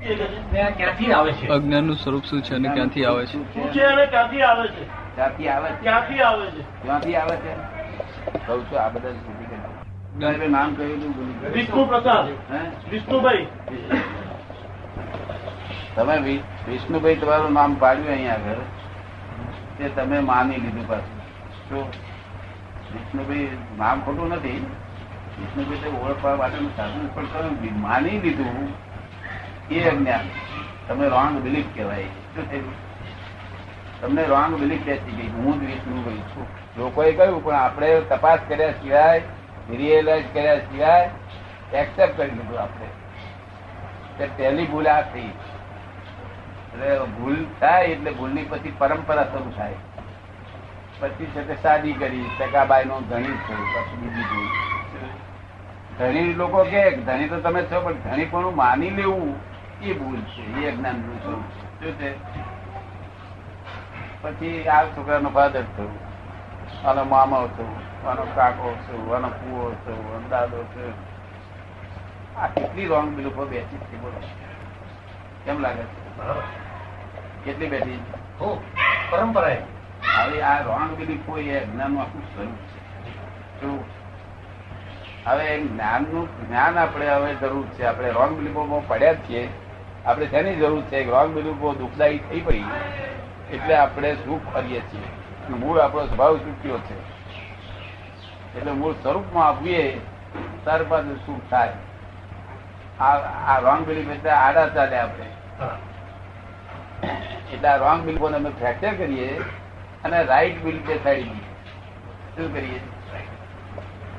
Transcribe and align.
છે. 0.00 0.52
ને 0.52 0.60
આ 0.62 0.70
ક્યાંથી 0.70 1.12
આવે 1.12 1.32
છે? 1.32 1.48
અજ્ઞાનનું 1.48 1.96
સ્વરૂપ 1.96 2.24
શું 2.24 2.42
છે 2.42 2.54
અને 2.54 2.68
ક્યાંથી 2.68 3.04
આવે 3.04 3.26
છે? 3.26 3.32
શું 3.32 3.72
છે 3.72 3.82
અને 3.82 4.06
ક્યાંથી 4.06 4.42
આવે 4.42 4.68
છે? 4.68 4.84
ક્યાંથી 5.14 5.48
આવે 5.48 5.68
ક્યાંથી 5.82 6.20
આવે 6.20 6.46
છે? 6.50 6.62
ક્યાંથી 6.82 7.14
આવે 7.14 7.36
છે? 7.36 7.52
કહું 8.46 8.64
છું 8.64 8.80
આ 8.80 8.88
બધા 8.88 9.12
સુધી 9.12 10.48
નામ 10.48 10.74
કહ્યું. 10.74 11.52
વિષ્ણુ 11.52 11.84
પ્રસાદ. 11.84 12.26
વિષ્ણુભાઈ. 12.90 13.46
તમે 15.96 16.18
વિષ્ણુભાઈ 16.68 17.14
તમારું 17.14 17.52
નામ 17.52 17.74
પાડ્યું 17.74 18.08
અહીંયા 18.08 18.32
આગળ. 18.32 18.60
તે 19.78 19.88
તમે 19.88 20.20
માની 20.20 20.56
લીધું 20.56 20.88
પાછું. 20.88 21.20
શું 21.68 21.84
વિષ્ણુભાઈ 22.92 23.48
નામ 23.78 24.00
ખોટું 24.00 24.28
નથી 24.28 24.66
વિષ્ણુભાઈ 25.40 25.78
તો 25.78 25.90
ઓળખવા 26.06 26.36
માટેનું 26.36 26.76
સાધન 26.76 27.08
પણ 27.14 27.26
તમે 27.26 27.70
માની 27.70 28.10
લીધું 28.10 28.89
એ 29.70 29.88
અજ્ઞાન. 29.88 30.20
તમે 30.88 31.08
રોંગ 31.08 31.40
બિલીફ 31.40 31.64
કહેવાય. 31.74 32.02
શું 32.02 32.50
થયું? 32.50 32.90
તમને 34.00 34.24
રોંગ 34.26 34.60
બિલીફ 34.60 34.82
બેસી 34.82 35.12
ગઈ 35.12 35.28
હું 35.28 35.60
જ 35.60 35.64
વિષ્ણુભાઈ 35.64 36.14
છું. 36.14 36.46
લોકોએ 36.78 37.12
કહ્યું, 37.12 37.44
પણ 37.44 37.54
આપણે 37.54 38.00
તપાસ 38.00 38.38
કર્યા 38.48 38.70
સિવાય 38.70 39.22
રિયલાઇઝ 39.70 40.24
કર્યા 40.34 40.58
સિવાય 40.58 41.10
એક્સેપ્ટ 41.74 42.16
કરી 42.16 42.30
લીધું 42.30 42.60
આપણે. 42.60 42.86
પહેલી 44.36 44.66
ભૂલ 44.66 44.88
આ 44.88 45.00
થઈ. 45.00 45.20
એટલે 45.20 46.98
ભૂલ 46.98 47.46
થાય 47.60 47.84
એટલે 47.84 48.10
ભૂલની 48.10 48.42
પછી 48.42 48.72
પરંપરા 48.78 49.24
શરૂ 49.24 49.52
થાય. 49.56 49.74
પછી 51.00 51.26
છે 51.26 51.48
તે 51.48 51.54
શાદી 51.62 51.92
કરી 51.92 52.24
ટકાબાઈ 52.38 52.84
નો 52.84 53.00
ધણી 53.00 53.24
થયું 53.24 53.74
પછી 53.74 53.96
બીજી 53.96 54.22
ભૂલ. 54.22 54.46
ધણી 55.98 56.34
લોકો 56.34 56.64
કે, 56.64 56.96
ધણી 56.96 57.28
તો 57.28 57.40
તમે 57.40 57.62
છો, 57.62 57.80
પણ 57.80 57.92
ધણી 57.92 58.24
પણ 58.24 58.56
માની 58.56 58.90
લેવું. 58.90 59.49
એ 59.82 59.92
ભૂલ 59.92 60.20
છે 60.20 60.42
એ 60.60 60.68
અજ્ઞાનનું 60.70 61.22
સ્વરૂપ 61.22 61.44
છે. 61.44 61.60
શું 61.80 61.92
છે 61.98 62.14
પછી 64.22 64.68
આ 64.68 64.84
છોકરાનો 64.84 65.30
ફાધર 65.30 65.62
થયું 65.76 65.98
આનો 66.84 67.04
મામા 67.04 67.46
થયું 67.56 68.08
આનો 68.08 68.22
કાકો 68.34 68.74
થયું 68.86 69.14
આનો 69.16 69.28
કુવો 69.28 69.72
થયું 69.84 70.14
આનો 70.14 70.28
દાદો 70.28 70.64
થયો 70.74 70.92
આ 72.38 72.46
કેટલી 72.46 72.86
રોંગ 72.86 73.08
બિલુફો 73.16 73.46
બેઠી 73.46 73.76
છે 73.76 73.96
બોલો. 73.96 74.20
કેમ 75.44 75.58
લાગે 75.58 75.82
છે? 75.82 76.00
કેટલી 77.44 77.68
બેઠી 77.68 78.00
હો 78.40 78.62
પરંપરા 79.10 79.56
હવે 80.18 80.42
આ 80.42 80.62
રોંગ 80.62 80.92
બિલીફો 80.98 81.38
એ 81.38 81.58
અજ્ઞાનનું 81.58 82.02
આખું 82.02 82.22
સ્વરૂપ 82.22 82.58
છે. 82.68 82.78
શું 83.60 83.84
હવે 85.26 85.60
જ્ઞાનનું 85.60 86.48
જ્ઞાન 86.48 86.78
આપણે 86.78 87.08
હવે 87.08 87.34
જરૂર 87.34 87.66
છે 87.66 87.84
આપણે 87.84 88.10
રોંગ 88.10 88.38
બિલીફોમાં 88.38 88.88
પડ્યા 88.88 89.12
જ 89.12 89.16
છીએ. 89.28 89.48
આપણે 90.06 90.26
શેની 90.26 90.56
જરૂર 90.56 90.82
છે 90.82 91.10
રોંગ 91.10 91.34
બિલીફો 91.34 91.74
દુઃખદાયી 91.74 92.18
થઈ 92.18 92.40
પડી 92.40 92.64
એટલે 93.52 93.74
આપણે 93.74 94.14
સુખ 94.14 94.54
કરીએ 94.54 94.80
છીએ. 94.80 95.08
મૂળ 95.56 95.80
આપણો 95.80 96.06
સ્વભાવ 96.06 96.36
ચૂક્યો 96.36 96.78
છે. 96.78 96.96
એટલે 98.58 98.72
મૂળ 98.72 98.92
સ્વરૂપમાં 98.92 99.48
આપીએ 99.48 100.00
ત્યાર 100.64 100.84
બાદ 100.84 101.16
સુખ 101.26 101.40
થાય. 101.50 101.72
આ 103.00 103.14
આ 103.54 103.58
રોંગ 103.58 103.86
બિલીફ 103.86 104.08
એટલે 104.08 104.30
આડા 104.30 104.68
ચાલે 104.68 104.98
આપણે. 104.98 105.26
એટલે 107.52 107.68
આ 107.68 107.76
રોંગ 107.76 108.04
બિલીફોને 108.04 108.36
અમે 108.36 108.50
ફ્રેક્ચર 108.50 108.94
કરીએ 108.94 109.40
અને 110.04 110.22
રાઈટ 110.22 110.64
બિલીફ 110.64 110.86
બેસાડી 110.86 111.22
દઈએ 111.22 111.54
શું 112.36 112.54
કરીએ? 112.54 112.80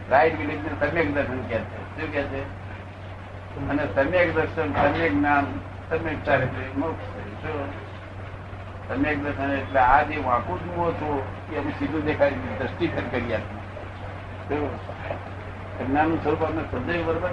રાઈટ 0.09 0.37
બિલીફ 0.37 0.59
ને 0.59 0.89
સમ્યક 0.89 1.13
દર્શન 1.13 1.41
કે 1.41 1.57
છે. 1.57 2.01
શું 2.01 2.13
કે 2.13 2.23
છે? 2.23 2.41
અને 3.69 3.83
સમ્યક 3.95 4.35
દર્શન 4.35 4.73
સમ્યક 4.73 5.11
જ્ઞાન 5.11 5.70
મોક્ષ. 5.91 7.05
શું 7.41 7.91
સમ્યક 8.87 9.23
દર્શન 9.23 9.51
એટલે 9.51 9.79
આ 9.79 10.03
જે 10.03 10.17
વાંકું 10.17 10.59
જુઓ 10.59 10.91
છો 10.91 11.25
એ 11.53 11.57
અમે 11.57 11.71
સીધું 11.71 12.05
દેખાડી 12.05 12.35
દ્રષ્ટિ 12.35 12.87
દ્રષ્ટિગત 12.87 13.11
કરી 13.11 13.33
આપી 13.33 14.55
અજ્ઞાનનું 15.83 16.23
સ્વરૂપ 16.23 16.43
આપણે 16.43 16.61
સમજાયું 16.71 17.05
બરોબર? 17.05 17.29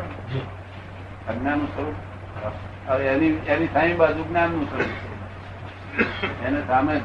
અજ્ઞાનનું 1.28 1.68
સ્વરૂપ? 1.68 1.94
હવે 2.90 3.06
એની 3.06 3.26
એની 3.26 3.66
સામે 3.66 3.94
બાજુ 3.94 4.24
જ્ઞાનનું 4.24 4.70
સ્વરૂપ 4.70 4.86
છે. 4.86 6.44
એને 6.44 6.66
સામે 6.66 6.98
જ 6.98 7.02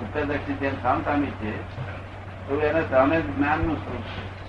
ઉત્તર 0.00 0.24
દક્ષિણ 0.24 0.56
જેમ 0.56 0.82
સામ 0.82 1.04
સામી 1.04 1.26
છે. 1.26 1.56
એવું 2.48 2.62
એને 2.62 2.82
સામે 2.90 3.20
જ 3.20 3.36
જ્ઞાનનું 3.36 3.76
સ્વરૂપ 3.76 4.02
છે. 4.02 4.47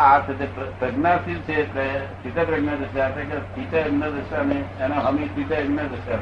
આ 0.00 0.20
છે 0.20 0.48
પ્રજ્ઞાશીલ 0.78 1.38
છે 1.38 1.52
એટલે 1.52 2.06
સ્થિત 2.06 2.46
પ્રજ્ઞા 2.46 2.74
દશા 2.74 3.06
એટલે 3.06 3.38
સ્થિત 3.38 3.74
અજ્ઞ 3.74 4.02
દશા 4.02 4.42
ને 4.42 4.64
એના 4.80 5.00
હમી 5.00 5.26
સ્થિત 5.26 5.52
અજ્ઞ 5.52 5.78
દશા. 5.78 6.18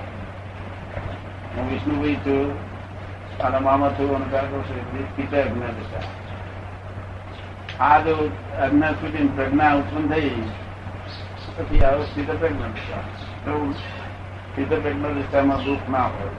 હું 1.57 1.71
વિષ્ણુભાઈ 1.71 2.15
છું 2.15 2.59
અને 3.39 3.59
મામા 3.59 3.89
છું, 3.89 4.17
અને 4.17 4.25
કાકો 4.31 4.63
છું, 4.63 5.03
એટલે 5.03 5.69
દશા. 5.69 6.01
આ 7.85 8.01
જો 8.01 8.31
અજ્ઞા 8.63 8.91
સુધી 8.91 9.29
પ્રજ્ઞા 9.29 9.75
ઉત્પન્ન 9.75 10.09
થઈ, 10.09 10.43
પછી 11.59 11.85
આવો 11.85 12.03
સ્થિત 12.03 12.31
પ્રજ્ઞા 12.31 12.67
દશા. 12.67 13.03
તો 13.45 13.75
સ્થિત 14.53 14.69
પ્રજ્ઞા 14.69 15.09
દશામાં 15.09 15.65
દુઃખ 15.65 15.91
ના 15.91 16.03
હોય. 16.03 16.31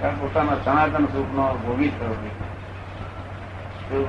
કારણ 0.00 0.14
પોતાના 0.14 0.56
સનાતન 0.64 1.06
સુખનો 1.06 1.58
ભોગી 1.66 1.88
થયો 1.88 4.06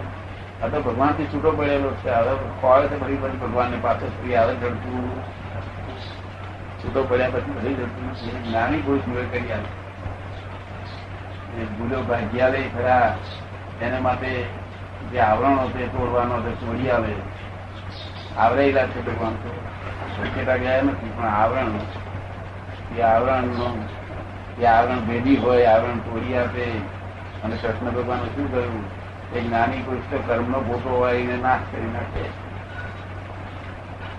હોય. 0.62 0.70
તો 0.70 0.82
ભગવાનથી 0.82 1.26
છૂટો 1.26 1.52
પડેલો 1.52 1.90
છે. 1.92 2.10
હવે 2.10 2.88
છે 2.88 3.00
ફરી 3.00 3.16
ભગવાન 3.16 3.72
ને 3.72 3.78
પાછો 3.82 4.08
ફરી 4.08 4.36
આવે 4.36 4.56
જડતું 4.56 5.22
છૂટો 6.80 7.04
પડ્યા 7.04 7.30
પછી 7.30 7.52
ફરી 7.52 7.74
જડતું 7.74 8.52
નાની 8.52 8.78
પુરુષ 8.78 9.08
મેળ 9.08 9.26
કરી 9.26 9.52
આવે 9.52 9.86
ભૂલો 11.66 12.02
ભાગ્યા 12.02 12.50
લઈ 12.50 12.70
ખરા. 12.70 13.18
એને 13.82 14.00
માટે 14.00 14.44
જે 15.12 15.20
આવરણો 15.20 15.70
છે 15.70 15.88
તોડવાનો 15.88 16.42
તે 16.42 16.50
તોડી 16.50 16.90
આવે. 16.90 17.14
આવરાયેલા 18.38 18.86
છે 18.86 19.06
ભગવાન 19.06 19.34
તો. 19.34 19.66
શક્યતા 20.16 20.56
ગયા 20.56 20.82
નથી, 20.82 21.12
પણ 21.18 21.26
આવરણ 21.26 21.66
એ 22.98 23.02
આવરણનો, 23.02 23.88
એ 24.62 24.66
આવરણ 24.66 25.00
ભેદી 25.00 25.36
હોય, 25.36 25.66
આવરણ 25.66 25.98
તોડી 25.98 26.38
આપે. 26.38 26.64
અને 27.44 27.56
કૃષ્ણ 27.56 27.92
ભગવાન 27.92 28.20
શું 28.20 28.52
કહ્યું? 28.52 28.95
એક 29.34 29.52
નાની 29.52 29.82
પુરુષ 29.82 30.12
તો 30.12 30.18
કર્મનો 30.28 30.60
ફોટો 30.60 30.90
હોય 30.90 31.18
એને 31.18 31.38
નાશ 31.38 31.60
કરી 31.72 31.92
નાખે. 31.92 32.24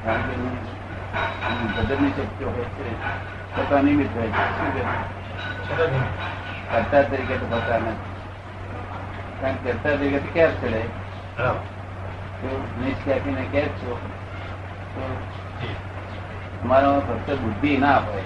કારણ 0.05 0.21
કે 0.21 0.37
ભજનની 1.83 2.11
શક્તિઓ 2.11 2.49
હોય 2.49 2.65
છે. 2.65 3.03
છતાં 3.57 3.83
નિમિત્ત 3.83 4.17
હોય 4.17 4.27
છે 4.27 4.33
શું 4.33 4.75
કહે? 4.75 4.81
છતાં 4.81 5.87
નહીં. 5.87 6.03
કરતા 6.73 7.03
તરીકે 7.03 7.37
તો 7.37 7.47
થતા 7.47 7.79
નથી. 7.79 7.97
કારણ 9.41 9.55
કે 9.55 9.73
કરતા 9.73 9.91
તરીકે 9.91 10.19
તો 10.19 10.35
કેર 10.35 10.51
ચડે. 10.51 10.81
તો 12.41 12.69
નિષ્ક્યાપીને 12.85 13.43
છો. 13.69 14.11
જી. 15.61 15.75
ફક્ત 17.01 17.31
બુદ્ધિ 17.31 17.77
ના 17.77 17.99
હોય. 17.99 18.23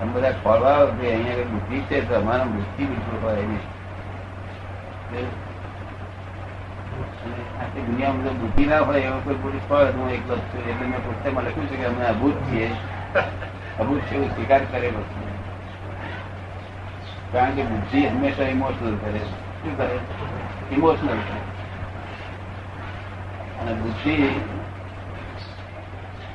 તમે 0.00 0.12
બધા 0.12 0.30
ખોલવા 0.30 0.74
અહીંયા 0.74 1.34
બુદ્ધિ 1.36 1.80
છે 1.80 2.08
તો 2.08 2.14
અમારો 2.14 2.44
બુદ્ધિ 2.44 2.84
બિલકુલ 2.84 3.28
હોય 3.28 3.36
નહીં 3.36 3.75
દુનિયામાં 7.76 8.22
બુદ્ધિ 8.22 8.66
ના 8.66 8.80
હોય 8.80 9.00
એવો 9.00 9.20
કોઈ 9.24 9.34
પુરુષ 9.34 9.70
હોય, 9.70 9.84
હું 9.84 10.10
એકલો 10.10 10.36
જ 10.36 10.38
છું, 10.38 10.68
એટલે 10.68 10.86
મેં 10.86 10.98
પુસ્તકમાં 10.98 11.44
લખ્યું 11.44 11.66
છે 11.66 11.76
કે 11.76 11.84
અમે 11.84 12.04
અભૂત 12.04 12.34
છીએ. 12.34 12.70
અભૂત 13.80 14.00
છે 14.00 14.14
એવું 14.14 14.30
સ્વીકાર 14.34 14.60
કરેલો 14.64 15.00
છે 15.00 15.26
કારણ 17.32 17.50
કે 17.50 17.62
બુદ્ધિ 17.62 18.06
હંમેશા 18.06 18.42
ઇમોશનલ 18.42 18.96
કરે. 18.96 19.18
શું 19.18 19.76
કરે? 19.76 19.98
ઇમોશનલ 20.72 21.06
કરે 21.06 21.40
અને 23.60 23.72
બુદ્ધિ 23.72 24.40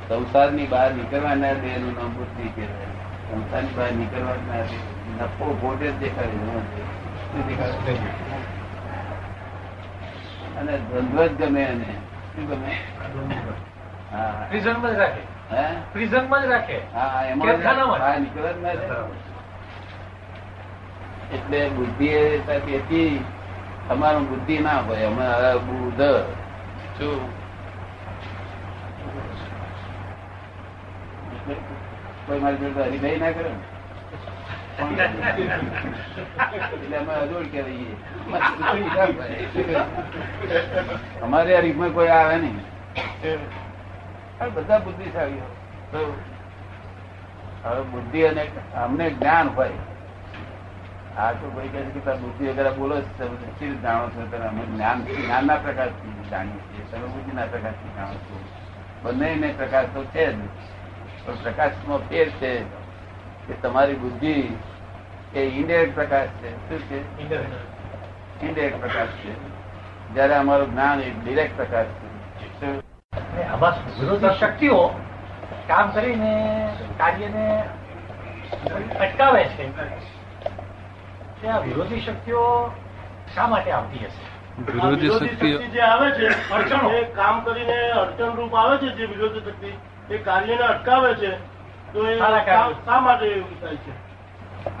સંસારની 0.08 0.66
બહાર 0.66 0.90
નીકળવા 0.90 1.34
ના 1.34 1.52
દે 1.52 1.68
એનું 1.68 1.94
નામ 1.94 2.08
બુદ્ધિ 2.08 2.48
કહેવાય. 2.48 2.86
સંસારની 3.30 3.76
બહાર 3.76 3.92
નીકળવા 3.92 4.32
દે 4.32 4.76
નફો 5.22 5.58
ખોટે 5.60 5.90
જ 5.90 5.98
દેખાડે 5.98 6.28
શું 6.28 7.48
દેખાડે 7.48 8.61
અને 10.62 10.78
દ્વંદ્વ 10.78 11.26
જ 11.26 11.32
ગમે 11.32 11.62
એને. 11.62 11.84
શું 12.34 12.46
ગમે? 12.48 12.76
હા. 14.12 14.46
પ્રિઝનમાં 14.48 14.94
જ 14.94 14.98
રાખે. 14.98 15.20
હે? 15.56 15.74
પ્રિઝનમાં 15.92 16.42
જ 16.42 16.46
રાખે. 16.46 16.80
હા 16.94 17.24
એમાં 17.24 17.48
જ. 17.48 17.60
એટલે 21.34 21.68
બુદ્ધિ 21.68 22.08
એ 22.08 22.38
તમારું 23.88 24.28
બુદ્ધિ 24.28 24.58
ના 24.58 24.78
હોય. 24.78 25.04
અમે 25.04 25.58
બુધ 25.58 26.02
શું? 26.98 27.42
કોઈ 32.26 32.38
મારી 32.38 32.56
જોડે 32.56 32.82
હરિભાઈ 32.82 33.16
ના 33.16 33.30
કરે 33.30 33.48
ને? 33.48 33.48
એટલે 33.48 33.58
અમે 33.58 33.60
અજોડ 33.62 33.80
કહેવાઈએ 34.18 34.58
અમારે 41.22 41.56
આ 41.56 41.60
રીતમાં 41.60 41.92
કોઈ 41.92 42.08
આવે 42.08 42.36
નહીં. 42.38 42.58
બધા 44.54 44.80
બુદ્ધિશાળી 44.86 45.42
હવે 47.64 47.82
બુદ્ધિ 47.92 48.20
અને 48.26 48.44
અમને 48.84 49.06
જ્ઞાન 49.10 49.48
હોય. 49.56 49.80
આ 51.18 51.32
તો 51.32 51.46
ભાઈ 51.54 51.72
કહે 51.72 51.80
છે 51.84 52.00
કે 52.00 52.12
બુદ્ધિ 52.22 52.44
વગેરે 52.50 52.70
બોલો 52.78 52.96
તમે 53.18 53.36
જાણો 53.82 54.06
છો 54.14 54.22
તમે? 54.30 54.46
અમે 54.48 54.62
જ્ઞાન 54.72 54.98
જ્ઞાનના 55.06 55.58
પ્રકાશથી 55.64 56.28
જાણીએ 56.30 56.62
છીએ 56.68 56.84
તમે 56.90 57.06
બુદ્ધિના 57.14 57.48
પ્રકાશથી 57.54 57.94
જાણો 57.96 58.16
છો. 58.26 58.34
બંને 59.02 59.48
પ્રકાશ 59.58 59.88
તો 59.94 60.00
છે 60.12 60.24
જ, 60.32 60.38
પણ 61.24 61.36
પ્રકાશનો 61.42 61.94
ફેર 62.08 62.28
છે. 62.40 62.52
કે 63.46 63.54
તમારી 63.54 63.94
બુદ્ધિ 63.94 64.56
એ 65.34 65.40
ઇન્ડિરેક્ટ 65.40 65.94
પ્રકાશ 65.94 66.28
છે. 66.28 66.68
શું 66.68 66.78
છે? 66.78 67.18
ઇન્ડિરેક્ટ 68.42 68.80
પ્રકાશ 68.80 69.06
છે. 69.06 69.32
જયારે 70.14 70.34
અમારું 70.34 70.70
જ્ઞાન 70.70 71.00
એ 71.00 71.10
ડિરેક્ટ 71.10 71.56
પ્રકાશ 71.56 71.86
છે. 71.86 73.42
આમાં 73.46 74.00
વિરોધી 74.00 74.38
શક્તિઓ 74.40 74.88
કામ 75.66 75.90
કરીને 75.90 76.68
કાર્યને 76.98 77.64
અટકાવે 79.00 79.44
છે. 79.44 79.76
તે 81.42 81.48
આ 81.48 81.58
વિરોધી 81.58 82.00
શક્તિઓ 82.00 82.70
શા 83.34 83.46
માટે 83.46 83.70
આવતી 83.70 84.04
હશે? 84.04 84.72
વિરોધી 84.72 85.00
વિરોધી 85.00 85.28
શક્તિ 85.28 85.66
જે 85.66 85.80
આવે 85.80 86.10
છે 86.10 86.50
અડચણ. 86.50 86.88
કામ 87.14 87.40
કરીને 87.40 87.90
અડચણ 87.90 88.34
રૂપ 88.34 88.54
આવે 88.54 88.76
છે 88.76 88.94
જે 88.96 89.04
વિરોધી 89.04 89.40
શક્તિ 89.40 90.14
એ 90.14 90.18
કાર્યને 90.18 90.62
અટકાવે 90.62 91.14
છે. 91.14 91.61
તો 91.92 92.08
એ 92.08 92.18
શા- 92.18 92.72
શા 92.72 93.00
માટે 93.00 93.26
એવું 93.26 93.60
થાય 93.60 93.76
છે? 93.76 94.12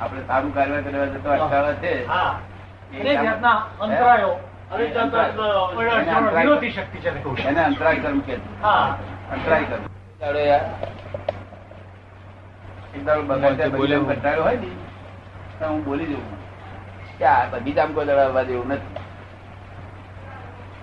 આપણે 0.00 0.26
સારું 0.26 0.54
કાર્ય 0.54 0.82
કરવા 0.82 1.04
જતો 1.04 1.30
અટકાવે 1.30 1.74
છે. 1.74 2.06
હા. 2.06 2.40
અંતરાયો. 3.80 4.48
વિરોધી 6.40 6.70
શક્તિ 6.70 6.98
એને 7.42 7.64
અંતરાય 7.64 7.96
કર્મ 7.96 8.20
કે 8.20 8.34
અંતરાય 8.34 9.64
કર્મ 9.64 9.82
દાડો 10.20 10.38
યાર, 10.38 10.60
એક 12.94 13.04
દાડો 13.04 13.22
બગાડ્યા 13.22 13.68
બોલ્યો. 13.68 14.00
બગીચામાં 14.00 14.14
કંટાળો 14.14 14.42
હોય 14.42 14.56
ને 14.56 14.66
તો 15.58 15.68
હું 15.68 15.84
બોલી 15.84 16.06
દઉં. 16.06 16.42
કે 17.18 17.24
આ 17.24 17.44
બગીચામાં 17.44 17.94
કોઈ 17.94 18.04
દાડો 18.04 18.44
જેવું 18.44 18.68
નથી. 18.68 18.96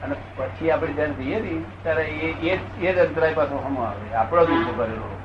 અને 0.03 0.15
પછી 0.35 0.71
આપણે 0.71 0.93
જયારે 0.93 1.11
જઈએ 1.11 1.39
ને 1.39 1.61
ત્યારે 1.83 2.03
એ 2.03 2.55
એ 2.55 2.93
જ- 2.93 2.99
અંતરાય 2.99 3.33
પાછો 3.33 3.63
હમો 3.65 3.81
આવે. 3.81 4.13
આપણો 4.13 4.45
જ 4.45 4.49
ઊભો 4.49 4.73
કરેલો. 4.77 5.18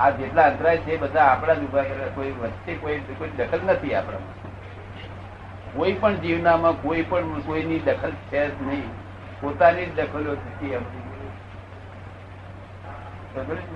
આ 0.00 0.10
જેટલા 0.10 0.42
અંતરાય 0.42 0.78
છે 0.78 0.96
બધા 0.96 1.24
આપણા 1.24 1.54
જ 1.54 1.62
ઊભા 1.64 1.82
કરે. 1.82 2.10
કોઈ 2.14 2.30
વચ્ચે 2.30 2.74
કોઈ 2.74 2.98
કોઈ 3.18 3.28
દખલ 3.28 3.60
નથી 3.66 3.94
આપણામાં. 3.94 4.34
કોઈ 5.74 5.92
પણ 5.92 6.14
જીવનામાં 6.14 6.82
કોઈ 6.82 7.02
પણ 7.02 7.40
કોઈની 7.40 7.78
દખલ 7.78 8.10
છે 8.10 8.48
જ 8.48 8.62
નહીં. 8.62 8.88
પોતાની 9.40 9.86
જ 9.86 9.94
દખલો 9.96 10.34
થતી? 10.34 10.74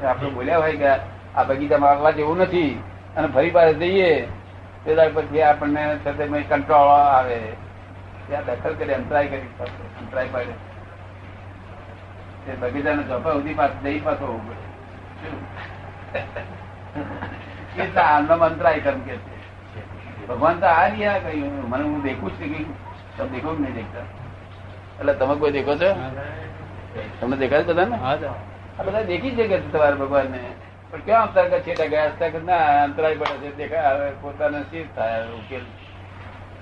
આપણે 0.06 0.30
બોલ્યા 0.30 0.58
હોય 0.58 0.76
કે 0.76 0.88
આ 1.34 1.42
બગીચામાં 1.42 1.90
આવવા 1.90 2.10
જેવું 2.10 2.38
નથી 2.38 2.82
અને 3.16 3.26
ફરી 3.26 3.50
પાછા 3.50 3.72
જઈએ, 3.72 4.10
તે 4.84 4.96
પછી 5.14 5.42
આપણને 5.42 5.98
સાથે 6.04 6.26
કંટ્રોલ 6.26 6.88
આવે. 6.88 7.38
ત્યાં 8.28 8.44
દખલ 8.44 8.74
કરી, 8.74 8.94
અંતરાય 8.94 9.26
કરી 9.26 9.48
અંતરાય 10.00 10.28
પાડે. 10.32 10.54
બગીચાના 12.60 13.02
ચોપા 13.02 13.32
સુધી 13.32 13.54
પાછું 13.54 13.82
જઈ 13.82 14.00
પાછો 14.00 14.26
એટલે 17.78 18.80
કર્મ 18.80 19.00
કે 19.00 19.16
છે. 19.16 20.26
ભગવાન 20.26 20.60
તો 20.60 20.66
આ 20.66 20.86
રહ્યા 20.86 21.18
કહ્યું. 21.18 21.70
મને 21.70 21.84
હું 21.84 22.02
દેખું 22.02 22.30
છું 22.30 22.48
કહ્યું 22.52 22.70
તમે 23.16 23.28
દેખો 23.28 23.54
કે 23.54 23.62
નહીં 23.62 23.74
દેખતા? 23.74 24.00
એટલે 25.00 25.14
તમે 25.14 25.34
કોઈ 25.36 25.52
દેખો 25.52 25.74
છો? 25.76 25.90
તમને 27.20 27.36
દેખાય 27.36 27.62
બધા 27.62 27.84
ને 27.84 27.96
આ 27.96 28.82
બધા 28.82 29.02
દેખી 29.02 29.30
છે 29.30 29.48
કે 29.48 29.58
તમારા 29.58 29.94
ભગવાન 29.94 30.30
ને 30.30 30.40
પણ 30.90 31.00
ક્યાં 31.04 31.22
અંતર 31.22 31.48
કે 31.48 31.60
છેટા 31.60 31.86
ગયા? 31.86 32.04
હતા 32.04 32.28
કે 32.28 32.38
ના 32.38 32.84
અંતરાય 32.84 33.16
પડે 33.16 33.36
છે. 33.38 33.56
દેખાય 33.56 33.94
હવે 33.94 34.10
પોતાને 34.20 34.62
શી 34.62 34.88
થાય 34.96 35.26
ઉકેલ. 35.38 35.64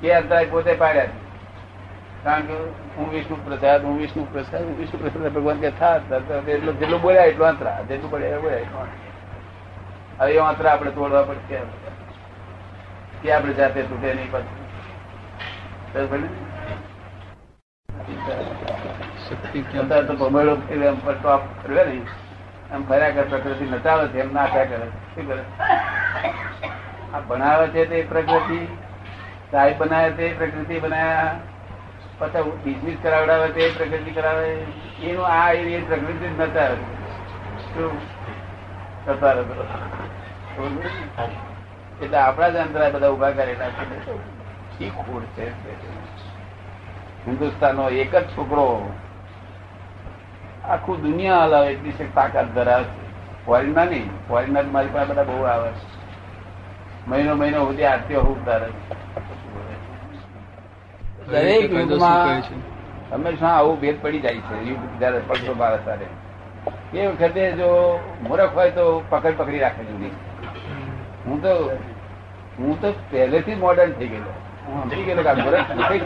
કે 0.00 0.14
અંતરાય 0.14 0.46
પોતે 0.46 0.72
પાડ્યા 0.74 1.06
છે? 1.06 1.23
કારણ 2.24 2.40
કે 2.40 2.54
હું 2.96 3.10
વિષ્ણુ 3.10 3.36
પ્રસાદ 3.44 3.84
હું 3.84 3.98
વિષ્ણુ 3.98 4.26
પ્રસાદ 4.32 4.62
હું 4.62 4.78
વિષ્ણુ 4.78 5.00
પ્રસાદ 5.00 5.32
ભગવાન 5.32 5.60
કે 5.60 5.70
થા 5.70 5.96
એટલો 5.96 6.72
જેટલું 6.72 7.00
બોલ્યા 7.00 7.22
એટલું 7.22 7.48
અંતરા 7.48 7.82
જેટલું 7.88 8.10
બોલ્યા 8.10 8.38
બોલ્યા 8.38 8.58
એટલું 8.58 9.04
હવે 10.18 10.32
એ 10.32 10.38
અંતરા 10.38 10.72
આપણે 10.72 10.90
તોડવા 10.90 11.22
પડશે 11.22 11.58
કે 13.22 13.32
આપણે 13.32 13.52
જાતે 13.52 13.82
તૂટે 13.82 14.14
નહીં 14.14 14.30
પાછું. 14.30 14.64
એમ 22.74 22.84
ફર્યા 22.88 23.10
કરે 23.10 23.22
પ્રકૃતિ 23.22 23.64
નચાવે 23.64 24.08
છે 24.08 24.20
એમ 24.20 24.34
ના 24.34 24.46
થયા 24.46 24.64
કરે. 24.64 24.86
શું 25.14 25.28
કરે? 25.28 25.42
આ 27.14 27.20
બનાવે 27.26 27.66
છે 27.68 27.84
તે 27.84 28.02
પ્રકૃતિ 28.02 28.66
સાહેબ 29.50 29.78
બનાવે 29.78 30.10
તે 30.10 30.34
પ્રકૃતિ 30.38 30.78
બનાવ્યા. 30.78 31.36
પછી 32.24 32.50
બિઝનેસ 32.64 32.96
કરાવડાવે 33.02 33.48
તે 33.48 33.72
પ્રકૃતિ 33.76 34.10
કરાવે. 34.10 34.54
એનું 35.02 35.26
આ 35.26 35.52
એ 35.52 35.80
પ્રકૃતિ 35.80 36.28
જ 36.28 36.40
નતા? 36.40 36.64
એટલે 42.02 42.16
આપણા 42.16 42.48
જ 42.48 42.56
અંતરા 42.56 42.90
બધા 42.90 43.08
ઊભા 43.08 43.30
કરેલા 43.30 43.68
છે. 43.68 44.88
ખોટ 44.90 45.22
છે. 45.22 45.50
હિન્દુસ્તાનનો 47.26 47.88
એક 47.88 48.16
જ 48.16 48.24
છોકરો 48.24 48.92
આખું 50.64 51.02
દુનિયા 51.02 51.44
હલાવે, 51.44 51.72
એટલી 51.72 51.92
છે 51.92 52.14
તાકાત 52.14 52.54
ધરાવે. 52.54 52.84
છે 52.84 53.46
ફોરેનના 53.46 53.84
નહીં. 53.84 54.28
ફોરેનના 54.28 54.62
મારી 54.62 54.88
પાસે 54.92 55.08
બધા 55.08 55.22
બહુ 55.22 55.42
આવે. 55.42 55.70
છે 55.70 56.04
મહિનો 57.06 57.34
મહિનો 57.34 57.66
સુધી 57.66 57.84
આરતીઓ 57.84 58.20
હું 58.20 58.44
છે. 58.68 58.94
દરેક 61.26 61.72
યુગમાં 61.72 62.42
હંમેશા 63.10 63.54
આવું 63.54 63.76
ભેદ 63.80 63.96
પડી 64.02 64.20
જાય 64.20 64.42
છે 64.42 64.54
યુગ 64.64 64.82
જયારે 65.00 65.20
પડતો 65.28 65.52
ભારત 65.54 65.84
ત્યારે 65.84 66.06
એ 66.94 67.08
વખતે 67.08 67.42
જો 67.58 67.68
મૂરખ 68.22 68.54
હોય 68.54 68.72
તો 68.72 68.84
પકડ 69.10 69.36
પકડી 69.36 69.60
રાખે 69.60 69.82
જુદી 69.82 70.12
હું 71.26 71.36
તો 71.40 71.52
હું 72.58 72.80
તો 72.80 72.88
પહેલેથી 73.10 73.56
મોડર્ન 73.56 73.92
થઈ 73.92 74.08
ગયેલો 74.08 74.32
હું 74.64 74.82
સમજી 74.82 75.04
ગયેલો 75.04 75.22
કે 75.22 75.32
મૂરખ 75.40 75.70
નથી 75.76 76.02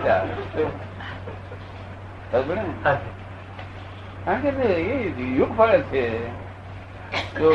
કારણ 4.25 4.43
કે 4.43 4.69
એ 4.89 4.97
યુગ 5.33 5.53
ફરે 5.57 5.79
છે 5.91 6.03
જો 7.37 7.51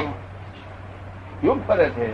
યુગ 1.43 1.59
ફરે 1.67 1.87
છે 1.91 2.07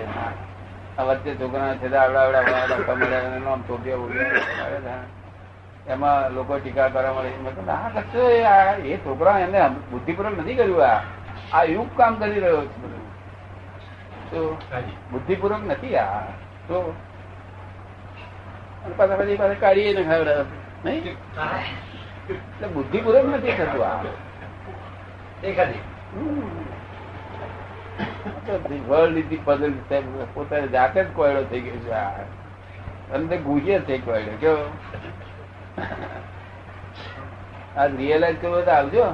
આ 0.98 1.04
વચ્ચે 1.06 1.32
છોકરા 1.38 1.72
છે 1.76 1.88
તે 1.90 1.98
આવડા 1.98 2.26
આવડા 2.26 3.40
નામ 3.40 3.62
ટોપિયા 3.62 4.00
બોલ્યા 4.00 4.64
આવે 4.64 4.80
છે. 4.84 4.94
એમાં 5.88 6.32
લોકો 6.32 6.58
ટીકા 6.60 6.88
કરવા 6.90 7.14
મળે 7.14 7.72
આ 7.72 7.90
કશો 7.90 8.30
એ 8.86 8.98
છોકરા 8.98 9.40
એને 9.40 9.68
બુદ્ધિપૂર્વક 9.92 10.40
નથી 10.40 10.56
કર્યું 10.56 10.86
આ. 10.86 11.02
આ 11.54 11.64
એવું 11.64 11.98
કામ 11.98 12.16
કરી 12.16 12.40
રહ્યો 12.40 12.66
છે 12.66 12.88
તો 14.32 14.58
બુદ્ધિપૂર્વક 15.12 15.62
નથી 15.68 15.98
આ. 15.98 16.20
તો 16.68 16.96
પાછા 18.98 19.16
પછી 19.16 19.38
પાછા 19.38 19.54
કાઢીએ 19.54 19.94
ને 19.94 20.04
ખવડાવે. 20.04 20.46
નહીં? 20.86 21.04
એટલે 21.04 22.68
બુદ્ધિપૂર્વક 22.68 23.26
નથી 23.26 23.52
થતું 23.52 23.86
આ. 23.86 24.04
વર્લ્ડ 28.88 29.18
ઇઝ 29.18 29.40
પઝલ 29.46 29.74
પોતાને 30.34 30.68
જાતે 30.68 31.04
જ 31.04 31.08
કોયડો 31.16 31.44
થઈ 31.44 31.60
ગયો 31.60 31.76
છે 31.76 31.92
આ. 31.92 32.12
તે 33.30 33.38
ગુજે 33.38 33.80
છે 33.80 33.98
કોયડો. 33.98 34.32
કેવો 34.40 34.58
આજ 37.78 37.96
રિયલાઇઝ 37.96 38.40
કરવો 38.42 38.62
તો 38.62 38.72
આવજો. 38.72 39.06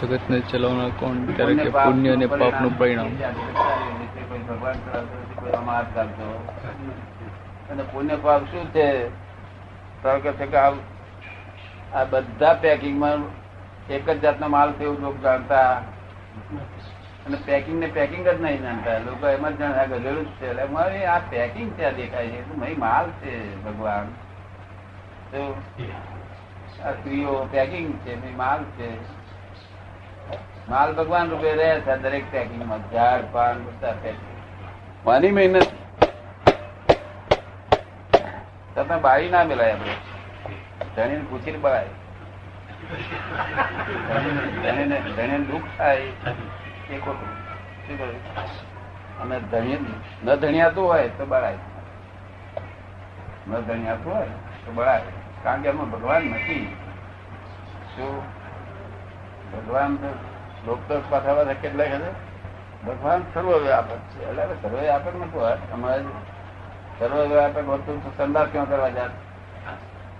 જગત 0.00 0.30
ને 0.30 0.38
ચલાવનાર 0.40 0.90
કોણ? 1.00 1.16
ત્યારે 1.36 1.54
કે 1.54 1.70
પુણ્ય 1.70 2.12
અને 2.12 2.26
પરિણામ 2.26 2.72
આમાં 5.54 5.76
હાથ 5.76 5.90
ચાલતો 5.94 6.28
અને 7.70 7.82
પુણ્ય 7.92 8.16
પાપ 8.16 8.42
શું 8.44 8.64
છે? 8.72 8.88
તો 10.02 10.10
કે 10.24 10.56
આ 11.92 12.04
બધા 12.04 12.54
પેકિંગમાં 12.54 13.20
એક 13.90 14.10
જ 14.10 14.20
જાતનો 14.20 14.48
માલ 14.48 14.72
છે 14.72 14.84
એવું 14.84 15.00
લોકો 15.02 15.18
જાણતા. 15.22 15.70
અને 17.26 17.36
પેકિંગ 17.44 17.80
ને 17.80 17.86
પેકિંગ 17.86 18.28
જ 18.28 18.40
નહીં 18.40 18.62
જાણતા. 18.62 18.98
લોકો 18.98 19.28
એમ 19.28 19.48
જ 19.48 19.58
જાણે, 19.58 19.74
આ 19.74 19.84
ગધેડું 19.84 20.24
જ 20.24 20.30
છે. 20.30 20.50
એટલે 20.50 20.64
મારે 20.64 21.06
આ 21.06 21.18
પેકિંગ 21.18 21.76
ત્યાં 21.76 21.94
દેખાય 21.94 22.26
છે. 22.26 22.78
માલ 22.78 23.10
છે, 23.10 23.64
ભગવાન. 23.64 24.06
આ 26.84 26.92
સ્ત્રીઓ 26.92 27.48
પેકિંગ 27.52 27.98
છે 27.98 28.36
માલ 28.36 28.64
છે. 28.64 28.90
માલ 30.68 30.94
ભગવાન 30.94 31.28
રૂપે 31.28 31.54
રહે 31.54 31.80
છે 31.80 31.96
દરેક 31.96 32.32
પેકિંગમાં 32.32 32.90
ઝાડ, 32.92 33.20
પાન, 33.32 33.64
બધા 33.64 33.92
પેકિંગ 33.92 35.06
માની 35.06 35.30
મહેનત. 35.30 35.66
તમે 38.74 38.96
બારી 38.96 39.30
ના 39.30 39.44
મેલાય 39.44 39.72
આપણે. 39.72 39.94
ધણીને 40.96 41.24
પૂછીને 41.30 41.58
બળાય. 41.58 41.86
ધણીને 44.62 45.00
ધણીને 45.16 45.38
દુઃખ 45.38 45.62
થાય. 45.78 46.02
એ 46.90 46.98
ખોટું? 46.98 47.30
અને 49.20 49.40
ધણી 49.40 49.86
ન 50.24 50.34
ધણિયાતું 50.34 50.88
હોય 50.88 51.08
તો 51.08 51.26
બળાય. 51.26 51.58
ન 53.48 53.60
ધણિયાતું 53.60 54.14
હોય 54.14 54.26
તો 54.66 54.72
બળાય. 54.72 55.02
કારણ 55.42 55.62
કે 55.62 55.68
એમાં 55.68 55.90
ભગવાન 55.90 56.22
નથી. 56.22 56.76
શું? 57.96 58.22
ભગવાન 59.52 59.98
લોક 60.66 60.78
તો 60.88 61.02
પાછા 61.10 61.34
પાછા 61.34 61.52
કેટલાય 61.52 61.88
છે. 61.88 62.12
ભગવાન 62.86 63.22
સર્વવ્યાપક 63.34 63.96
છે. 63.96 64.30
એટલે 64.30 64.68
સર્વવ્યાપક 64.68 65.16
નતું 65.16 65.40
હોય 65.40 65.58
અમારે 65.72 66.02
સર્વવ્યાપક 66.98 67.68
હોતું 67.68 68.04
તો 68.04 68.24
સંદાસ 68.24 68.48
ક્યાં 68.52 68.68
કરવા 68.68 68.88
જાત? 68.88 69.10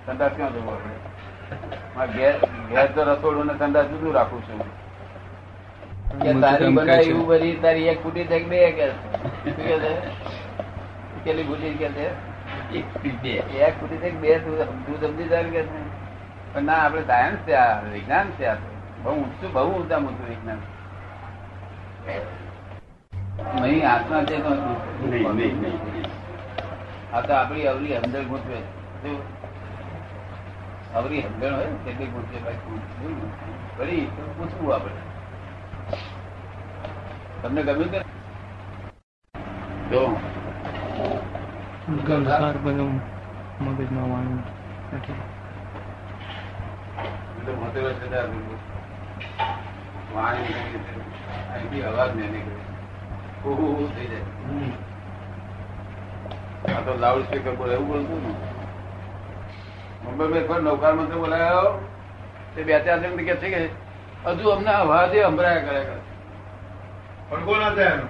સંદાસ 0.07 0.31
ક્યાં 0.37 0.53
જવું 0.53 0.73
આપણે 0.73 2.13
ઘેર 2.13 2.39
ઘેર 2.71 2.93
તો 2.93 3.03
રસોડું 3.05 3.47
ને 3.47 3.59
સંદાસ 3.59 3.87
જુદું 3.87 4.15
રાખું 4.15 4.43
છું. 4.43 4.88
કે 6.23 6.31
તારી 6.43 6.73
બનાવી 6.77 7.11
એવું 7.11 7.27
બધી 7.29 7.59
તારી 7.63 7.89
એક 7.89 7.99
ફૂટી 8.03 8.27
થઈ 8.31 8.47
બે 8.51 8.59
કે 8.79 8.87
કેટલી 11.25 11.45
ફૂટી 11.45 11.75
કે 11.75 11.87
એક 12.79 13.75
ફૂટી 13.79 14.01
કે 14.03 14.11
બે 14.23 14.31
તું 14.41 14.57
સમજી 15.01 15.29
જાય 15.29 15.51
કે 15.55 15.63
પણ 16.53 16.65
ના 16.65 16.81
આપણે 16.85 17.03
સાયન્સ 17.07 17.41
છે 17.47 17.55
આ 17.57 17.73
વિજ્ઞાન 17.93 18.29
છે 18.39 18.45
આ 18.51 18.59
બહુ 19.03 19.11
ઊંચું 19.13 19.51
બહુ 19.55 19.71
ઊંચા 19.73 20.01
ઊંચું 20.01 20.27
વિજ્ઞાન. 20.31 20.61
નહીં 23.61 23.85
આત્મા 23.91 24.23
છે 24.29 24.37
તો 24.45 24.51
આ 27.13 27.23
તો 27.23 27.33
આપણી 27.35 27.67
અવરી 27.67 27.95
અંદર 27.97 28.23
ગૂંચવે 28.31 28.59
છે. 29.03 29.11
અવરી 30.95 31.23
સમજણ 31.23 31.55
હોય 31.55 31.71
કેટલી 31.85 32.11
ગૂંચવે 32.15 32.39
ભાઈ 32.45 34.03
પૂછવું 34.39 34.75
આપણે. 34.75 35.03
તમને 37.43 37.63
ગમ્યું 37.63 37.91
કે 37.91 37.99
જો. 39.91 40.17
લાઉડ 57.01 57.23
સ્પીકર 57.23 57.55
બોલે 57.55 57.75
એવું 57.75 57.89
બોલતું 57.89 58.23
ને. 58.23 58.35
મુંબઈ 60.05 60.27
મેં 60.27 60.47
કોઈ 60.47 60.63
નૌકાર 60.63 60.95
મંત્રી 60.95 61.19
બોલાયો. 61.19 61.89
તે 62.57 62.63
બે 62.63 62.81
ચાર 62.81 62.99
જણ 62.99 63.17
કે 63.17 63.37
છે 63.37 63.51
કે 63.51 63.71
હજુ 64.27 64.49
અમને 64.49 64.71
અવાજે 64.71 65.23
સંભળાયા 65.23 65.59
કરે. 65.59 66.08
પડઘો 67.31 67.55
ના 67.57 67.75
જાય 67.75 67.93
એનો. 67.93 68.07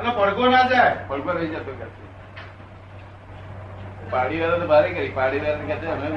એનો 0.00 0.10
પડઘો 0.18 0.44
ના 0.48 0.68
જાય 0.68 0.92
પડઘો 1.08 1.30
રહી 1.32 1.50
જતો 1.50 1.72
કે 1.72 1.86
છે. 1.86 2.02
પાડી 4.10 4.40
વાળા 4.40 4.58
તો 4.58 4.66
ભારે 4.66 4.88
કરી 4.90 5.10
પાડી 5.10 5.40
વાળા 5.40 5.68
કે 5.70 5.76
છે 5.80 5.86
અમે 5.88 6.08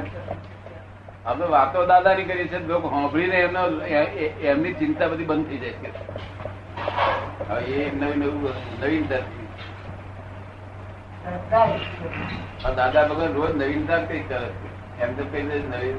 આપણે 1.26 1.46
વાતો 1.48 1.86
દાદાની 1.86 2.24
કરીએ 2.24 2.48
છીએ 2.48 2.68
લોકો 2.68 2.88
સાંભળીને 2.90 3.38
એમનો 3.40 3.62
એમની 4.46 4.74
ચિંતા 4.74 5.08
બધી 5.08 5.26
બંધ 5.26 5.48
થઈ 5.48 5.60
જાય 5.60 5.78
છે. 5.82 5.90
હવે 7.50 7.60
એ 7.78 7.92
નવી 7.92 8.18
નવું 8.18 8.54
નવીનતા 8.82 9.24
દાદા 12.76 13.08
ભગવાન 13.10 13.34
રોજ 13.34 13.52
નવીનતા 13.56 14.02
કઈ 14.10 14.24
કરે 14.24 14.48
એમ 15.02 15.12
તો 15.18 15.24
કઈ 15.32 15.44
દે 15.44 15.58
નવીન 15.66 15.98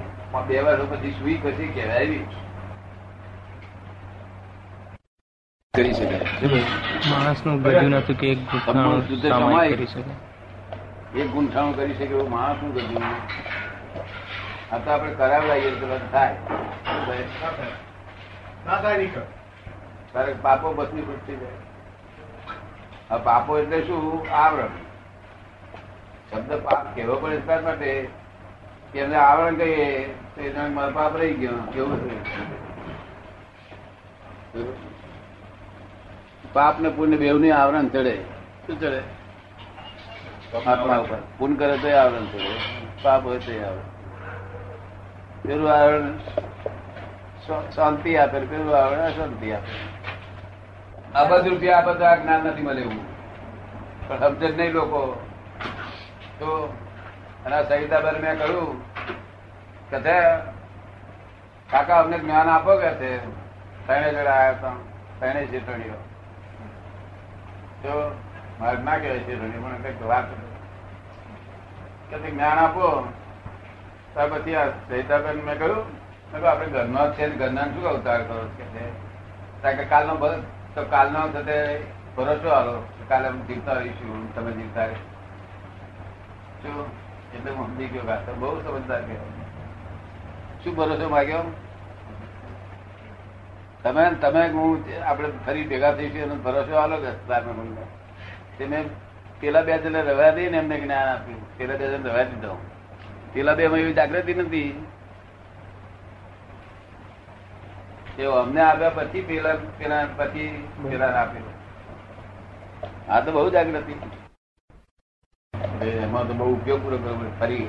બે 0.48 0.62
વર્ષ 0.62 0.88
પછી 0.90 1.14
સુઈ 1.18 1.38
પછી 1.38 1.68
કહેવાય 1.68 2.00
એવી 2.00 2.24
કરી 5.76 5.92
શકે? 5.92 6.20
માણસનું 7.10 7.62
ગજું 7.62 7.90
નથી 7.90 8.14
કે 8.14 8.32
એક 8.32 8.38
સમાય. 9.28 9.72
કરી 9.72 9.86
શકે. 9.86 10.10
એક 11.20 11.30
ગુંઠાણું 11.30 11.76
કરી 11.76 11.94
શકે 11.94 12.04
એવું 12.04 12.30
માણસ 12.30 12.60
શું 12.60 12.74
કર્યું 12.74 13.02
આ 14.72 14.78
તો 14.78 14.90
આપણે 14.90 15.14
કરાવડાવીએ 15.14 15.70
તો 15.70 15.86
બધું 15.86 16.12
થાય. 16.12 16.36
તારે 20.12 20.34
પાપો 20.42 20.74
બસની 20.74 21.02
ફૂટતી 21.02 21.36
જાય. 21.36 21.60
આ 23.10 23.16
પાપો 23.30 23.58
એટલે 23.58 23.86
શું? 23.86 24.34
આવરણ. 24.34 24.70
શબ્દ 26.30 26.68
પાપ 26.68 26.94
કેવો 26.94 27.16
પણ 27.16 27.32
એટલા 27.32 27.60
માટે 27.60 28.08
કે 28.92 29.00
એમને 29.00 29.16
આવરણ 29.16 29.54
કહીએ 29.54 30.14
તો 30.36 30.42
એના 30.42 30.90
પાપ 30.90 31.16
રહી 31.16 31.34
ગયો. 31.34 31.54
કેવું 31.74 32.08
થયું? 32.08 32.52
પાપ 36.52 36.80
ને 36.80 36.88
પુણ્ય 36.88 37.16
બેવની 37.16 37.50
આવરણ 37.50 37.88
ચડે. 37.88 38.14
શું 38.66 38.80
ચડે? 38.80 39.00
આત્મા 40.66 40.96
ઉપર 40.96 41.18
પુણ્ય 41.38 41.56
કરે 41.56 41.76
તો 41.78 41.96
આવરણ 41.96 42.26
ચડે. 42.32 42.54
પાપ 43.02 43.24
હોય 43.24 43.38
તો 43.38 43.52
આવરણ. 43.66 43.88
પેલું 45.46 45.72
આવરણ 45.72 46.18
શાંતિ 47.70 48.16
આપે 48.16 48.38
પેલું 48.40 48.76
આવરણ 48.76 49.06
અશાંતિ 49.06 49.52
આપે. 49.52 49.72
અબધ 51.14 51.48
રૂપિયા 51.48 51.78
આ 51.78 52.16
જ્ઞાન 52.16 52.46
નથી 52.46 52.62
મળે 52.62 52.82
એવું. 52.82 53.02
પણ 54.08 54.18
સમજે 54.18 54.48
જ 54.48 54.58
નહીં 54.58 54.72
લોકો. 54.72 55.00
તો 56.38 56.48
અને 57.46 57.58
સહિતાબેન 57.68 58.16
મેં 58.22 58.38
કહ્યું 58.38 58.70
કે 59.90 59.98
કાકા 61.70 62.00
અમને 62.00 62.18
જ્ઞાન 62.18 62.48
આપો 62.48 62.72
કે 62.76 62.90
છે? 63.00 63.10
ત્રણે 63.86 64.10
જણા 64.10 64.30
આવ્યા 64.30 64.50
હતા. 64.50 64.74
ત્રણે 65.18 65.46
શેઠણીઓ 65.46 65.98
તો 67.82 67.94
મારે 68.60 68.78
ના 68.82 68.98
કહેવાય 68.98 69.26
છે, 69.26 69.34
પણ 69.38 69.82
કંઈક 69.82 70.02
વાત 70.06 70.26
કે 72.10 72.30
જ્ઞાન 72.30 72.58
આપો. 72.58 72.86
ત્યાર 74.14 74.28
પછી 74.30 74.54
આ 74.54 74.66
સહિતાબેન 74.88 75.38
મેં 75.46 75.58
કહ્યું, 75.58 75.84
મેં 76.32 76.50
આપણે 76.50 76.66
ઘરના 76.66 77.10
છે, 77.10 77.30
ઘરના 77.40 77.64
શું 77.74 77.86
અવતાર 77.88 78.20
કરો 78.22 78.44
કારણ 79.62 79.76
કે 79.76 79.84
કાલનો 79.84 80.14
તો 80.74 80.80
કાલનો 80.90 81.28
થતે 81.28 81.56
ભરોસો 82.16 82.48
આવો 82.48 82.74
કાલે 83.08 83.26
અમે 83.28 83.40
જીવતા 83.48 83.72
રહીશું 83.72 84.34
તમે 84.34 84.50
જીવતા 84.52 84.84
રહે 84.84 84.96
શું? 86.62 86.78
એટલે 87.34 87.50
હું 87.50 87.66
સમજી 87.66 87.86
ગયો 87.86 88.34
બહુ 88.40 88.48
સમજદાર 88.60 89.02
કહેવાય. 89.02 89.44
શું 90.64 90.72
ભરોસો 90.76 91.08
માગ્યો? 91.08 91.42
તમે 93.82 94.02
તમે 94.22 94.42
હું 94.48 94.84
આપણે 95.06 95.28
ફરી 95.46 95.66
ભેગા 95.66 95.92
થઈશું 95.92 96.42
ભરોસો 96.42 96.74
આલો 96.76 96.96
કે 98.58 98.64
મેં 98.66 98.84
પેલા 99.40 99.62
બે 99.62 99.78
જણ 99.78 99.96
રવા 100.10 100.30
દઈને 100.30 100.56
એમને 100.58 100.76
જ્ઞાન 100.80 101.08
આપ્યું. 101.08 101.42
પેલા 101.58 101.76
બે 101.76 101.84
જણ 101.88 102.08
રવા 102.08 102.22
દીધો 102.22 102.56
પેલા 103.32 103.54
બે 103.54 103.64
એવી 103.64 103.94
જાગૃતિ 103.94 104.34
નથી. 104.34 104.70
એવું 108.18 108.38
અમને 108.40 108.60
આવ્યા 108.60 108.90
પછી 108.90 109.22
પેલા 109.22 109.54
પેલા, 109.78 110.06
પછી 110.16 110.48
પેલા 110.90 111.12
આપ્યું. 111.22 111.54
આ 113.12 113.20
તો 113.20 113.32
બહુ 113.32 113.50
જાગૃતિ. 113.50 113.94
એમાં 116.04 116.28
તો 116.28 116.34
બહુ 116.34 116.52
ઉપયોગ 116.54 116.82
પૂરો 116.82 116.98
કરવો 116.98 117.32
ફરી 117.40 117.64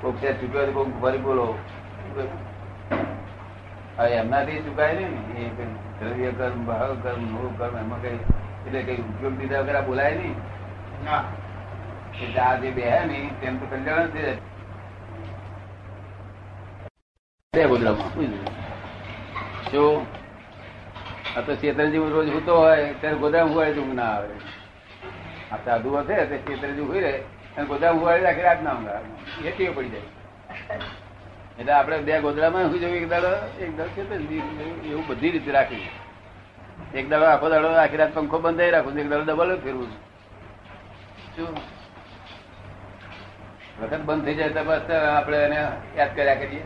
કોઈક 0.00 0.16
છે 0.16 0.40
ચૂક્યો 0.40 0.66
તો 0.66 0.84
ફરી 1.02 1.18
બોલો. 1.18 1.46
હવે 3.96 4.10
એમનાથી 4.20 4.62
ચુકાય 4.66 4.94
ને? 4.94 5.06
એ 5.40 5.44
દ્રવ્ય 6.00 6.30
કર્મ 6.38 6.64
ભાવ 6.66 6.90
કર્મ 7.02 7.22
મૂળ 7.32 7.48
કર્મ 7.58 7.76
એમાં 7.82 8.02
કઈ 8.02 8.18
એટલે 8.66 8.80
કઈ 8.82 9.00
ઉપયોગ 9.04 9.34
દીધા 9.38 9.60
વગર 9.60 9.78
બોલાય 9.86 10.14
નહીં? 10.18 10.36
એટલે 12.22 12.40
આ 12.40 12.54
જે 12.60 12.68
બે 12.76 12.82
હે 12.90 13.00
ને 13.06 13.18
તેમ 13.40 13.54
તો 13.60 13.66
કલ્યાણ 13.70 14.10
છે. 14.16 14.24
બે 17.54 17.62
ગોદડામાં. 17.70 18.10
શું 19.70 20.06
આ 21.36 21.40
તો 21.46 21.52
ચેતનજી 21.56 22.10
રોજ 22.16 22.28
હોતો 22.34 22.52
હોય 22.60 22.92
ત્યારે 23.00 23.18
ગોદામ 23.24 23.48
હોય 23.56 23.72
તો 23.74 23.82
ના 23.94 24.12
આવે. 24.18 24.36
આ 25.52 25.58
સાધુ 25.64 25.96
હશે 25.96 26.16
તે 26.26 26.36
ચેતનજી 26.46 26.86
હોય 26.92 27.00
રહે 27.06 27.14
અને 27.56 27.66
ગોદામ 27.72 28.04
હોય 28.04 28.28
આખી 28.28 28.46
રાત 28.48 28.60
ના 28.62 28.76
ઊંઘ 28.76 29.48
એ 29.48 29.50
ટેવ 29.56 29.74
પડી 29.76 29.92
જાય. 29.94 30.08
એટલે 31.58 31.72
આપણે 31.72 31.98
બે 31.98 32.20
ગોદડામાં 32.20 32.70
શું 32.70 32.80
જોયું, 32.80 32.96
એક 32.96 33.08
દાડો 33.08 33.30
એક 33.60 33.76
દાડો 33.76 33.90
છે 33.90 34.02
એવું 34.88 35.06
બધી 35.06 35.30
રીતે 35.30 35.50
રાખી. 35.50 35.88
એક 36.94 37.08
દાડો 37.08 37.24
આખો 37.24 37.48
દાડો 37.48 37.68
આખી 37.68 37.96
રાત 37.96 38.14
પંખો 38.14 38.38
બંધાઈ 38.38 38.70
રાખું, 38.70 38.98
એક 38.98 39.08
દાડો 39.08 39.24
ડબલ 39.24 39.56
ફેરવું. 39.64 39.90
શું? 41.36 41.52
વખત 43.80 44.00
બંધ 44.00 44.24
થઈ 44.24 44.34
જાય 44.34 44.50
તો 44.50 44.64
બસ, 44.64 44.90
આપણે 44.90 45.36
એને 45.44 45.60
યાદ 45.96 46.16
કર્યા 46.16 46.34
કરીએ? 46.34 46.64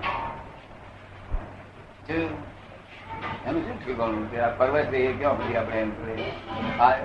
એનું 3.46 3.62
શું 3.66 3.76
ઠેકાણું 3.84 4.30
કે 4.30 4.38
આ 4.40 4.48
પર્વત 4.48 4.86
છે 4.92 5.12
ક્યાં 5.12 5.38
પછી 5.38 5.56
આપણે 5.56 5.80
એમ? 5.80 5.90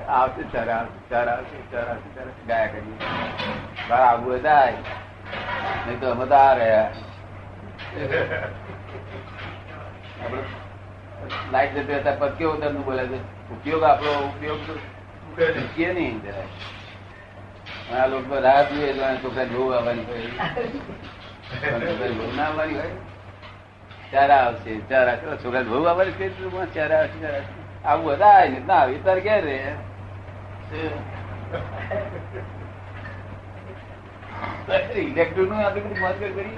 આવશે 0.09 0.43
ચરા 0.43 0.75
આવશે 0.75 0.99
ત્યારે 1.09 1.31
આવશે 1.31 1.57
ત્યારે 1.69 1.89
આવશે 1.89 2.09
ત્યારે 2.13 2.31
ગાયા 2.47 2.67
કરીએ. 2.67 2.97
બહાર 3.89 4.01
આવવું 4.01 4.41
તો 4.43 4.49
નહીં 5.87 5.99
તો 5.99 6.11
અમે 6.11 6.25
તો 6.25 6.35
આ 6.35 6.53
રહ્યા. 6.53 6.89
લાઈટ 11.51 11.75
જતી 11.75 11.95
હતા 11.95 12.15
પદ 12.19 12.31
કેવો 12.37 12.53
તમને 12.55 12.79
બોલે 12.79 13.03
છે? 13.07 13.19
ઉપયોગ 13.53 13.83
આપણો 13.83 14.11
ઉપયોગ 14.27 14.59
કે 15.75 15.87
નહીં. 15.93 16.17
જરાય. 16.21 16.47
આ 17.93 18.07
લોકો 18.07 18.39
રાહ 18.39 18.61
જોઈએ 18.69 18.93
છોકરા 19.23 19.45
જોવું 19.45 19.75
આવવાની 19.75 20.05
હોય. 20.05 20.29
ના 22.37 22.45
આવવાની 22.45 22.75
હોય. 22.75 22.95
ચારા 24.11 24.41
આવશે 24.45 24.71
ચારા 24.89 25.37
છોકરા 25.43 25.63
જોવું 25.63 25.89
આવવાની 25.89 26.15
રીતે? 26.19 26.27
ચારા 26.75 26.99
આવશે 26.99 27.19
ચારા 27.21 27.37
આવશે. 27.37 27.53
આવું 27.85 28.13
ને 28.51 28.59
ના 28.67 28.79
આવી. 28.81 29.01
તાર 29.05 29.19
ક્યાં 29.19 29.41
રે 29.41 29.55
ઇલેક્ટ્રિકનું 35.01 35.59
આપણે 35.65 35.81
બધું 35.81 35.99
મોજ 35.99 36.15
કરી 36.19 36.55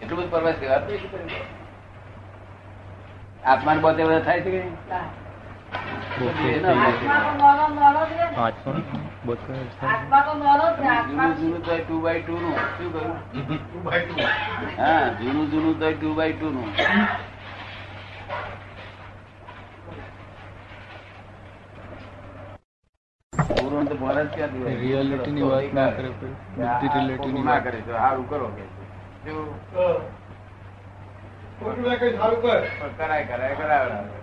એટલું 0.00 0.18
બધું 0.18 0.30
પરવાસ 0.30 0.56
કહેવાતું 0.56 0.96
આત્માન. 3.44 3.80
પોતે 3.80 4.04
બધા 4.04 4.20
થાય 4.20 4.40
છે 4.42 4.50
જૂનું 15.20 15.78
તો 15.78 15.86
ટુ 15.92 16.14
બાય 16.14 16.32
ટુ 16.32 16.50
નું? 16.50 16.68
રિયાલિટી 24.74 25.32
ની. 25.32 25.42
વાત 25.44 25.72
ના 25.72 25.90
કરે 25.90 26.10
ની 27.28 27.42
વાત. 27.42 27.64
તો 27.80 27.92
સારું 27.92 28.28
કરો 28.28 28.48
કે. 28.48 28.64
જો. 29.24 29.36
કરાય 32.96 33.26
કરાય 33.26 33.54
કરાવડાવે 33.56 34.16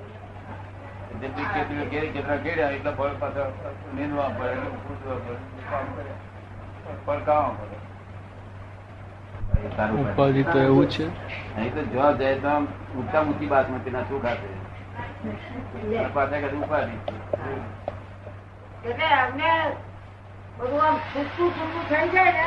જેટલી 1.22 1.48
ખેતીઓ 1.54 1.86
ઘેરી 1.92 2.12
ખેતરા 2.16 2.38
ઘેર્યા 2.46 2.76
એટલા 2.78 2.96
ફળ 3.00 3.16
પાછા 3.24 3.48
નીંદવા 3.94 4.30
પડે 4.38 4.52
એટલે 4.54 4.80
ફૂટવા 4.84 5.18
પડે 5.26 5.64
કામ 5.70 5.88
કરે. 5.96 6.14
ફળ 7.06 7.22
ખાવા 7.28 7.54
પડે. 7.60 7.78
એ 9.64 9.72
સારું 9.78 9.98
કરે. 9.98 10.12
ઉપાધિ 10.12 10.44
તો 10.52 10.58
એવું 10.60 10.88
છે. 10.96 11.06
અહીં 11.56 11.74
તો 11.76 11.82
જવાબ 11.94 12.14
જાય 12.22 12.38
તો 12.46 12.52
ઊંચા 12.96 13.24
ઊંચી 13.24 13.50
બાસમતી 13.56 13.94
ના 13.98 14.06
શું 14.10 14.22
ખાશે 14.22 14.48
પાછા 16.16 16.42
કદી 16.46 16.62
ઉપાધિ. 16.68 16.96
એટલે 18.84 19.08
અમને 19.20 19.52
બધું 20.58 20.82
આમ 20.88 20.98
છૂટું 21.14 21.50
છૂટું 21.58 21.84
થઈ 21.90 22.08
જાય 22.16 22.34
ને 22.40 22.46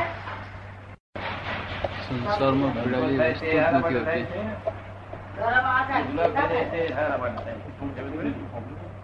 સંસારમાં 2.09 2.73
પીડાવી 2.75 3.17
વસ્તુ 3.17 3.45
જ 3.45 3.57
નથી 3.71 3.97
હોતી. 3.97 4.23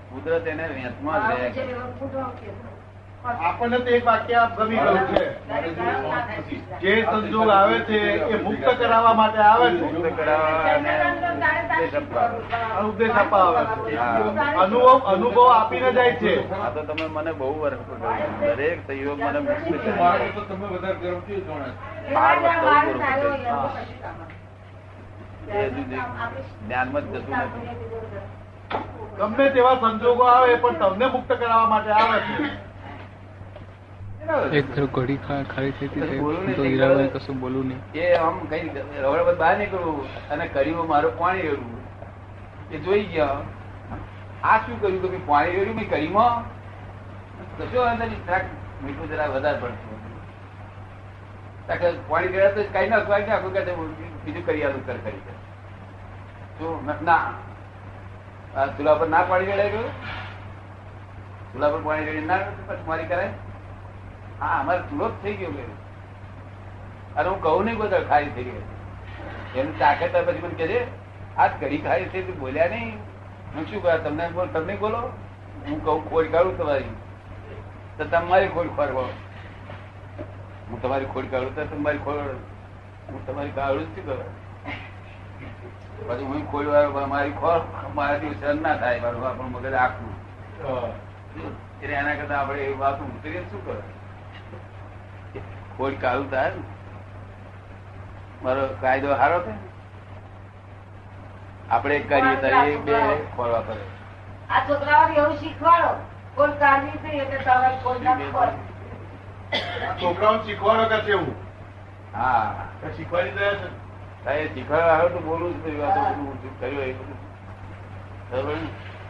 કુદરત 0.09 0.47
એને 0.47 0.65
વેચમાં 0.69 1.21
જ 1.25 1.55
રહે. 1.55 1.65
આપણને 3.25 3.77
તો 3.79 3.89
એક 3.89 4.05
વાક્ય 4.05 4.41
ગમી 4.57 4.77
ગયું 4.77 4.99
છે. 5.07 5.23
જે 6.81 6.93
સંજોગ 7.03 7.49
આવે 7.49 7.77
છે 7.79 7.99
એ 8.25 8.37
મુક્ત 8.37 8.67
કરાવવા 8.79 9.13
માટે 9.13 9.39
આવે 9.41 9.67
છે. 9.71 9.85
ઉપદેશ 12.81 13.15
આપવા. 13.15 13.47
આવે 13.47 13.63
છે. 13.85 13.97
અનુભવ 14.57 15.01
અનુભવ 15.05 15.39
આપીને 15.49 15.89
જાય 15.91 16.13
છે. 16.15 16.33
આ 16.55 16.69
તો 16.69 16.81
તમે 16.83 17.07
મને 17.07 17.31
બહુ 17.33 17.49
વર્ષ 17.59 17.81
દરેક 18.41 18.79
સહયોગ 18.87 19.19
મને 19.19 19.39
મુક્ત 19.39 19.65
થયો 19.81 20.09
જ્ઞાનમાં 26.61 27.03
જ 27.03 27.15
જતું 27.15 27.35
નથી. 27.37 27.69
ગમે 29.17 29.49
તેવા 29.49 29.75
સંજોગો 29.81 30.23
આવે 30.25 30.55
પણ 30.57 30.79
તમને 30.79 31.05
મુક્ત 31.07 31.31
કરાવવા 31.33 31.69
માટે 31.69 31.91
આવે 31.93 32.19
છે. 32.19 32.64
એક 34.25 34.67
ઘડી 34.93 35.17
ખાલી 35.27 35.71
થઈ 35.79 35.87
હતી 35.87 36.01
તો 36.57 36.63
કશું 37.19 37.39
બોલું 37.39 37.67
નહીં. 37.67 37.81
એ 37.93 38.13
આમ 38.15 38.39
કઈ 38.49 38.69
રવડ 39.01 39.37
બહાર 39.37 39.57
નીકળવું 39.57 40.29
અને 40.29 40.45
કર્યું 40.47 40.87
મારું 40.87 41.13
પાણી 41.17 41.41
રેડવું 41.41 41.79
એ 42.71 42.77
જોઈ 42.79 43.03
ગયા. 43.03 43.37
આ 44.43 44.57
શું 44.65 44.81
કર્યું? 44.81 45.11
કે 45.11 45.19
પાણી 45.27 45.55
રેડ્યું 45.57 45.77
મેં 45.81 45.87
કરીમાં? 45.89 46.33
કશો 47.59 47.79
અંદર 47.81 48.07
જરાક 48.07 48.45
મીઠું 48.83 49.07
જરા 49.09 49.29
વધારે 49.35 49.59
પડતું. 49.59 49.97
પાણી 52.09 52.27
ગયા 52.27 52.51
તો 52.57 52.67
કઈ 52.73 52.87
ના 52.89 53.01
સ્વાય 53.05 53.27
નાખું 53.27 53.51
કે 53.53 53.61
બીજું 54.25 54.43
કરી 54.45 54.63
આલું 54.63 54.83
કર 54.85 54.97
કરી 55.05 55.23
દે. 55.25 55.33
ના 57.05 57.23
ચૂલા 58.77 58.95
પર 59.01 59.07
ના 59.07 59.23
પાણી 59.31 59.45
રેડાય 59.45 59.71
ગયું? 59.71 59.89
ચૂલા 61.53 61.69
પર 61.69 61.81
પાણી 61.89 62.05
રેડી 62.05 62.25
ના 62.25 62.37
પછી 62.67 62.87
મારી 62.87 63.11
કરાય? 63.15 63.31
હા 64.39 64.59
અમારે 64.59 64.81
જ 64.91 65.11
થઈ 65.23 65.35
ગયો 65.35 65.51
અને 67.15 67.27
હું 67.29 67.41
કહું 67.41 67.65
નહીં 67.65 67.77
બધા 67.77 68.03
ખારી 68.03 68.31
થઈ 68.35 68.43
ગઈ 68.43 68.63
એમ 69.55 69.67
તાકાત 69.79 70.17
પછી 70.21 70.41
મને 70.41 70.55
કહે 70.55 70.67
છે 70.67 70.79
આ 71.37 71.47
કઢી 71.55 71.81
ખારી 71.81 72.09
થઈ 72.09 72.23
તું 72.23 72.39
બોલ્યા 72.39 72.67
નહીં. 72.67 72.97
હું 73.55 73.67
શું 73.67 73.81
કહ્યું 73.81 74.03
તમને 74.03 74.29
બોલ 74.29 74.47
તમને 74.47 74.75
બોલો? 74.77 75.01
હું 75.65 75.83
કહું 75.85 76.01
ખોડ 76.09 76.31
કાઢું 76.31 76.57
તમારી. 76.57 76.91
તો 77.97 78.03
તમારી 78.05 78.49
ખોડ 78.49 78.69
ખોરવો 78.75 79.05
હું 80.69 80.81
તમારી 80.81 81.09
ખોડ 81.13 81.31
કાઢું 81.31 81.55
તો 81.55 81.65
તમારી 81.65 81.99
ખોડ 81.99 82.19
હું 83.09 83.25
તમારી 83.25 83.51
કાઢું 83.51 83.87
શું 83.95 84.05
કરું 84.05 84.21
પછી 86.07 86.25
હું 86.25 86.47
ખોડ 86.51 86.67
વાળો 86.67 87.07
મારી 87.07 87.35
ખોર 87.41 87.57
મારાથી 87.93 88.33
સહન 88.35 88.57
ના 88.61 88.77
થાય 88.77 89.01
મારું 89.01 89.27
આપણું 89.27 89.51
મગજ 89.51 89.73
આખું. 89.73 90.13
એટલે 91.81 91.95
એના 91.95 92.15
કરતા 92.15 92.39
આપણે 92.39 92.63
એ 92.63 92.73
વાત 92.79 92.99
ઉતરીએ 93.01 93.41
શું 93.51 93.61
કરે 93.65 93.77
ખોડ 95.77 95.95
કાળું 95.99 96.27
થાય 96.29 96.51
ને 96.51 96.63
મારો 98.41 98.63
કાયદો 98.81 99.17
સારો 99.17 99.37
છે 99.41 99.53
આપણે 101.69 101.97
કરીએ 102.05 102.35
તો 102.41 102.47
એ 102.63 102.75
બે 102.85 102.95
ખોલવા 103.35 103.63
પડે 103.63 103.85
આ 104.49 104.61
છોકરાઓને 104.67 105.13
એવું 105.17 105.37
શીખવાડો 105.37 105.91
કોઈ 106.35 106.57
કાઢવી 106.59 106.99
થઈ 106.99 107.19
એટલે 107.19 107.39
તમે 107.45 107.69
કોઈ 107.83 108.01
ના 108.01 108.17
ખોર. 108.29 108.49
શીખવાડો 110.43 110.85
કે 110.91 111.11
એવું 111.11 111.33
હા 112.13 112.91
શીખવાડી 112.91 113.35
દે 113.35 113.47
છે 114.23 114.33
શીખવાડવા 114.49 114.93
આવ્યો 114.93 115.09
તો 115.09 115.19
બોલું 115.21 115.53
જ 115.55 115.75
કર્યું 116.59 116.83
એ 116.83 116.93
બધું. 116.93 117.19
બરાબર? 118.29 118.57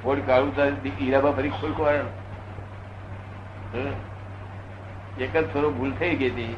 ખોડ 0.01 0.19
કાઢું 0.25 0.51
તો 0.55 0.93
હીરાબા 0.95 1.33
ફરી 1.33 1.53
ખોલ 1.53 1.73
ખોવાડે 1.73 2.03
ને. 3.75 3.85
એક 5.19 5.37
જ 5.37 5.53
થોડો 5.53 5.71
ભૂલ 5.71 5.91
થઈ 5.91 6.15
ગઈ 6.15 6.29
હતી. 6.29 6.55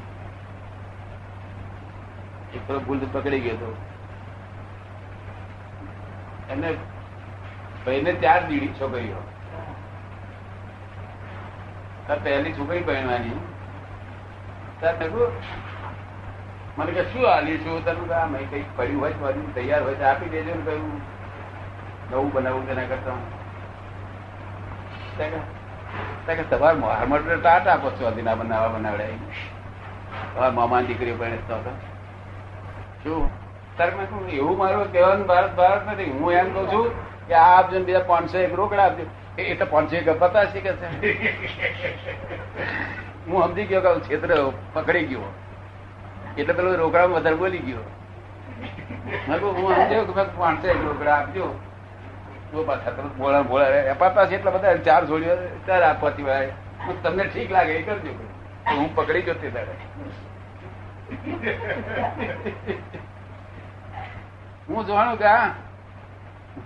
એક 2.55 2.67
થોડો 2.67 2.79
ભૂલ 2.79 2.99
પકડી 3.11 3.39
ગયો 3.39 3.53
હતો. 3.53 3.75
એને 6.49 6.73
ભાઈને 7.85 8.13
ચાર 8.13 8.47
દીડી 8.47 8.67
છોકરીઓ. 8.67 9.15
પહેલી 12.23 12.53
છોકરી 12.53 12.81
પહેરવાની 12.81 13.39
મને 16.77 16.91
કે 16.91 17.03
શું 17.03 17.25
હાલી 17.25 17.57
છું? 17.57 17.85
તારું 17.85 18.15
આ 18.15 18.25
મેં 18.25 18.49
કંઈક 18.49 18.65
પડ્યું 18.75 19.01
હોય 19.01 19.13
તો 19.13 19.51
તૈયાર 19.55 19.83
હોય 19.83 19.93
તો 19.93 20.05
આપી 20.05 20.29
દેજો 20.29 20.55
ને 20.55 20.61
કયું 20.61 21.01
નવું 22.11 22.33
બનાવવું 22.33 22.67
તેના 22.67 22.83
કરતા 22.83 25.56
કે- 26.35 26.49
તમારે 26.49 26.77
માર 27.05 27.35
ટાટ 27.43 27.67
આપો 27.67 27.89
છો 27.89 28.21
ના 28.23 28.35
બનાવવા 28.35 28.67
બનાવડે 28.67 29.05
તમારા 29.05 30.51
મામા 30.51 30.81
દીકરીઓ 30.81 31.15
પણ 31.15 31.29
તો 31.29 31.77
શું? 33.03 33.47
તારે 33.77 33.91
કહ્યું, 33.91 34.29
એવું 34.29 34.57
મારું 34.57 34.91
કહેવાનું 34.91 35.27
ભારત 35.27 35.55
ભારત 35.55 35.87
નથી. 35.87 36.11
હું 36.11 36.31
એમ 36.31 36.53
કહું 36.53 36.71
છું 36.71 36.91
કે 37.27 37.33
આ 37.33 37.59
આપજો 37.59 37.79
બીજા 37.79 37.99
પાંચસો 37.99 38.37
એક 38.37 38.53
રોકડા 38.53 38.85
આપજો. 38.85 39.03
એ 39.37 39.41
એટલે 39.41 39.65
પાંચસો 39.65 39.95
એક 39.95 40.19
પચાસ 40.19 40.47
કે 40.47 40.71
હું 43.27 43.43
સમજી 43.43 43.63
ગયો 43.63 43.81
કે 43.81 43.99
ક્ષેત્ર 43.99 44.51
પકડી 44.73 45.05
ગયો. 45.05 45.33
એટલે 46.37 46.53
પેલો 46.53 46.75
રોકડા 46.75 47.05
વધારે 47.05 47.35
બોલી 47.35 47.57
ગયો. 47.57 47.79
મેં 49.27 49.39
કહું 49.39 49.53
હું 49.53 49.75
સમજ્યો 49.75 50.03
કે 50.03 50.23
પાંચસો 50.23 50.67
એક 50.67 50.83
રોકડા 50.83 51.15
આપજો. 51.15 51.59
જો 52.51 52.63
ચાર 54.86 55.05
જોડીઓ 55.05 55.36
ચાર 55.67 55.81
આપવાથી 55.83 56.23
ભાઈ. 56.23 56.51
તમને 57.03 57.23
ઠીક 57.23 57.51
લાગે 57.51 57.73
એ 57.73 57.81
કરજો 57.81 58.13
હું 58.67 58.95
પકડી 58.95 59.21
ગયો 59.21 59.33
તે 59.33 59.49
દાડે. 59.49 59.75
હું 64.69 64.86
જોવાનું 64.86 65.17
કે 65.17 65.25
આ 65.25 65.47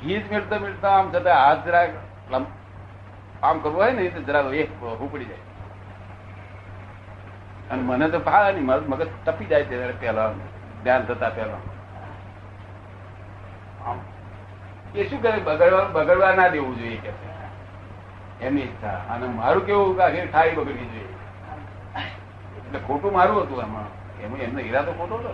ગીત 0.04 0.32
મેળતા 0.32 0.60
મેળતા 0.60 0.90
આમ 0.90 1.12
છતાં 1.12 1.38
હાથ 1.38 1.66
જરા 1.66 1.88
આમ 3.44 3.60
કરવું 3.60 3.78
હોય 3.78 3.92
ને 3.92 4.10
તો 4.10 4.22
જરા 4.22 4.40
એક 4.54 4.84
ઉપડી 4.84 5.26
જાય. 5.26 5.44
અને 7.72 7.82
મને 7.82 8.10
તો 8.10 8.20
ફાવે 8.20 8.54
નહીં 8.54 8.66
મારું 8.66 8.90
મગજ 8.90 9.08
તપી 9.26 9.46
જાય 9.46 9.64
છે 9.64 10.00
પહેલા. 10.02 10.32
ધ્યાન 10.84 11.06
થતા 11.06 11.30
પહેલા. 11.30 11.62
આમ. 13.86 14.00
એ 14.96 15.10
શું 15.10 15.22
કરે 15.22 15.40
બગડવા 15.40 15.84
બગડવા 15.84 16.36
ના 16.36 16.48
દેવું 16.48 16.78
જોઈએ 16.78 16.98
કે. 16.98 17.32
એમની 18.42 18.62
ઈચ્છા. 18.62 18.88
અને 18.88 19.28
મારું 19.28 19.66
કેવું 19.66 19.98
કે 19.98 20.04
આખી 20.04 20.28
થાળી 20.28 20.52
બગડવી 20.52 20.86
જોઈએ. 20.86 21.08
એટલે 22.58 22.80
ખોટું 22.80 23.14
મારું 23.14 23.42
હતું 23.42 23.62
એમાં. 23.62 23.88
એમાં 24.22 24.40
એમનો 24.40 24.60
ઈરાદો 24.60 24.92
ખોટો 24.92 25.16
હતો. 25.16 25.30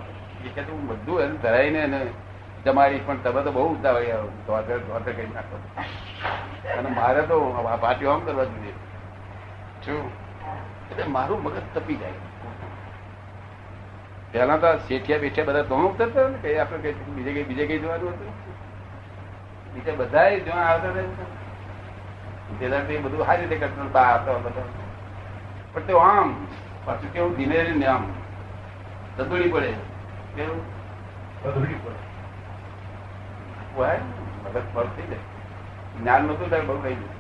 એ 0.45 0.49
કે 0.49 0.61
હું 0.61 0.87
બધું 0.87 1.21
એને 1.21 1.37
ધરાઈને 1.37 1.79
એને 1.79 2.05
જમાડી. 2.65 2.99
પણ 2.99 3.17
તમે 3.17 3.41
તો 3.41 3.51
બહુ 3.51 3.75
ઉતા 3.75 3.91
હોય 3.91 4.11
ધોતર 4.47 4.77
ધોતર 4.77 5.11
કરી 5.11 5.27
નાખો. 5.27 5.59
અને 6.77 6.89
મારે 6.89 7.21
તો 7.21 7.39
પાટીઓ 7.81 8.09
આમ 8.09 8.19
કરવા 8.19 8.43
જોઈએ. 8.43 8.73
શું? 9.85 10.07
એટલે 10.91 11.03
મારું 11.03 11.43
મગજ 11.43 11.61
તપી 11.75 11.95
જાય. 11.95 12.11
પેલા 14.31 14.57
તો 14.57 14.77
શેઠિયા 14.77 15.19
બેઠિયા 15.19 15.47
બધા 15.47 15.61
ધોણું 15.61 15.93
ઉતરતા 15.93 16.27
ને 16.27 16.37
કઈ 16.41 16.57
આપણે 16.57 16.77
કઈ 16.77 16.93
બીજે 16.93 17.33
કઈ 17.33 17.43
બીજે 17.43 17.67
કઈ 17.67 17.79
જોવાનું 17.79 18.09
હતું? 18.09 18.56
બીજે 19.77 19.91
બધા 19.91 20.37
જોવા 20.37 20.61
આવતા 20.61 20.89
હતા 20.89 21.25
જેનાથી 22.59 22.97
બધું 22.97 23.25
સારી 23.25 23.41
રીતે 23.41 23.55
કરતા 23.55 23.85
હતા 23.85 24.01
આવતા 24.01 24.37
બધા. 24.37 24.61
પણ 25.73 25.81
તે 25.81 25.93
આમ 25.93 26.47
પાછું 26.85 27.13
કેવું 27.13 27.35
ધીમે 27.35 27.63
ને 27.63 27.85
આમ. 27.85 28.07
તદુડી 29.17 29.49
પડે. 29.49 29.73
કેવું? 30.35 30.77
મગજ 34.45 34.87
થઈ 34.97 35.07
જાય 35.07 35.17
જ્ઞાન 35.99 36.23
નતું 36.23 36.49
ત્યારે 36.49 36.65
બહુ 36.65 36.77
ગયું. 36.77 37.17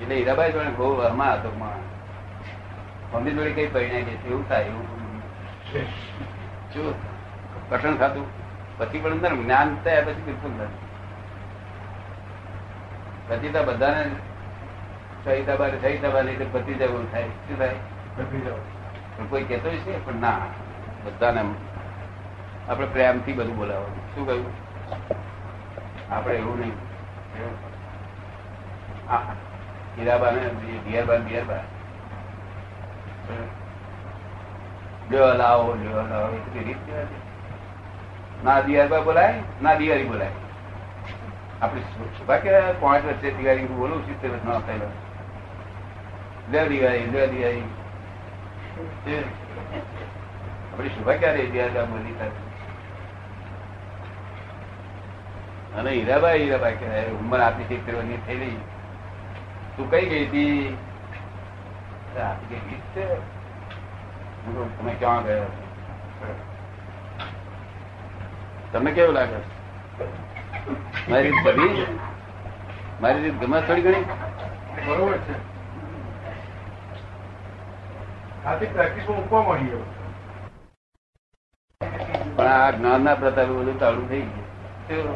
એટલે 0.00 0.14
હીરાબાઈ 0.14 0.52
જોડે 0.52 0.68
બહુ 0.68 1.00
હમા 1.00 1.32
હતો 1.32 1.52
માં 1.58 1.94
મમ્મી 3.16 3.30
જોડે 3.30 3.50
કઈ 3.50 3.66
પરિણામ 3.66 3.96
એવું 3.96 4.48
થાય 4.48 4.62
એવું. 4.62 4.86
શું? 6.74 6.94
કઠણ 7.70 7.96
થતું 7.96 8.43
પછી 8.78 8.98
પણ 8.98 9.10
અંદર 9.10 9.34
જ્ઞાન 9.34 9.76
થયા 9.84 10.00
પછી 10.00 10.22
બિલકુલ 10.26 10.50
નથી. 10.50 10.82
પછી 13.28 13.48
તો 13.48 13.64
બધાને 13.64 14.10
સહિતા 15.24 15.56
બાર 15.56 15.70
સહિતા 15.80 16.08
બાર 16.08 16.24
રીતે 16.24 16.46
પતી 16.52 16.74
જવું 16.74 17.12
થાય. 17.12 17.28
શું 17.28 17.58
થાય? 17.58 17.74
પણ 19.16 19.26
કોઈ 19.26 19.44
કહેતો 19.44 19.70
છે 19.70 20.06
પણ 20.06 20.14
ના. 20.14 20.38
બધાને 21.04 21.44
આપણે 22.68 22.86
પ્રેમથી 22.86 23.32
બધું 23.32 23.56
બોલાવવાનું. 23.56 24.14
શું 24.14 24.26
કહ્યું? 24.26 24.52
આપણે 26.12 26.34
એવું 26.34 26.60
નહીં. 26.60 26.72
હીરાબા 29.98 30.30
ને 30.30 30.48
બિયરબા 30.84 31.16
બિયરબા 31.16 31.60
લ્યો 35.10 35.34
લાવો 35.34 35.74
લ્યો 35.74 36.02
લાવો 36.02 36.28
એ 36.54 36.64
રીત 36.64 36.76
કહેવાય. 36.86 37.23
ના 38.44 38.60
દિયારબા 38.60 39.00
બોલાય, 39.00 39.34
ના 39.62 39.74
દિવાળી 39.74 40.04
બોલાય. 40.04 40.30
આપણે 41.62 41.80
શુભા 42.18 42.38
પાંચ 42.80 43.04
વર્ષે 43.06 43.30
દિવાળી 43.30 43.66
બોલું, 43.66 44.06
સિત્તેર 44.06 44.30
વર્ષ 44.30 44.44
ના 44.44 44.58
થયેલો 44.66 44.88
લે 46.52 46.68
દિવાળી 46.68 47.06
લે 47.12 47.26
દિવાળી. 47.26 47.68
આપણે 50.72 50.88
શુભા 50.88 51.16
ક્યારે 51.22 51.46
દિયારબા 51.46 51.84
બોલી 51.84 52.14
થાય 52.18 52.32
અને 55.78 55.90
હીરાબાઈ 55.90 56.40
હીરાબાઈ 56.40 56.76
કે 56.80 56.86
ઉંમર 57.10 57.40
આપી 57.40 57.68
સિત્તેર 57.68 57.94
વર્ષની 57.94 58.24
થયેલી 58.26 58.56
તું 59.76 59.90
કઈ 59.90 60.06
ગઈ 60.08 60.24
હતી? 60.26 60.76
આપી 62.22 62.54
ગઈ 62.54 62.80
છે. 62.94 63.06
તમે 64.78 64.92
ક્યાં 64.98 65.24
ગયા? 65.24 65.46
તમને 68.74 68.90
કેવું 68.90 69.14
લાગે? 69.14 69.38
મારી 71.10 71.30
રીત 71.30 71.44
ગમી 71.44 71.98
મારી 73.00 73.22
રીત 73.22 73.36
ગમે 73.40 73.60
થોડી 73.60 73.82
ઘણી? 73.82 74.04
બરોબર 74.86 75.18
છે. 75.18 75.36
પણ 82.36 82.46
આ 82.46 82.70
જ્ઞાન 82.70 83.00
ના 83.04 83.14
પ્રતાપે 83.14 83.52
બધું 83.52 83.80
તાળું 83.80 84.08
થઈ 84.08 84.20
ગયું. 84.88 85.14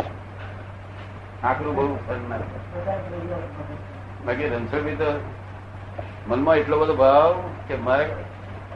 આકરું 1.43 1.75
બહુ. 1.75 1.99
બાકી 4.27 4.49
રણછોડભાઈ 4.49 4.95
તો 4.95 5.11
મનમાં 6.27 6.57
એટલો 6.57 6.79
બધો 6.79 6.97
ભાવ 6.97 7.43
કે 7.69 7.77
મારે 7.77 8.07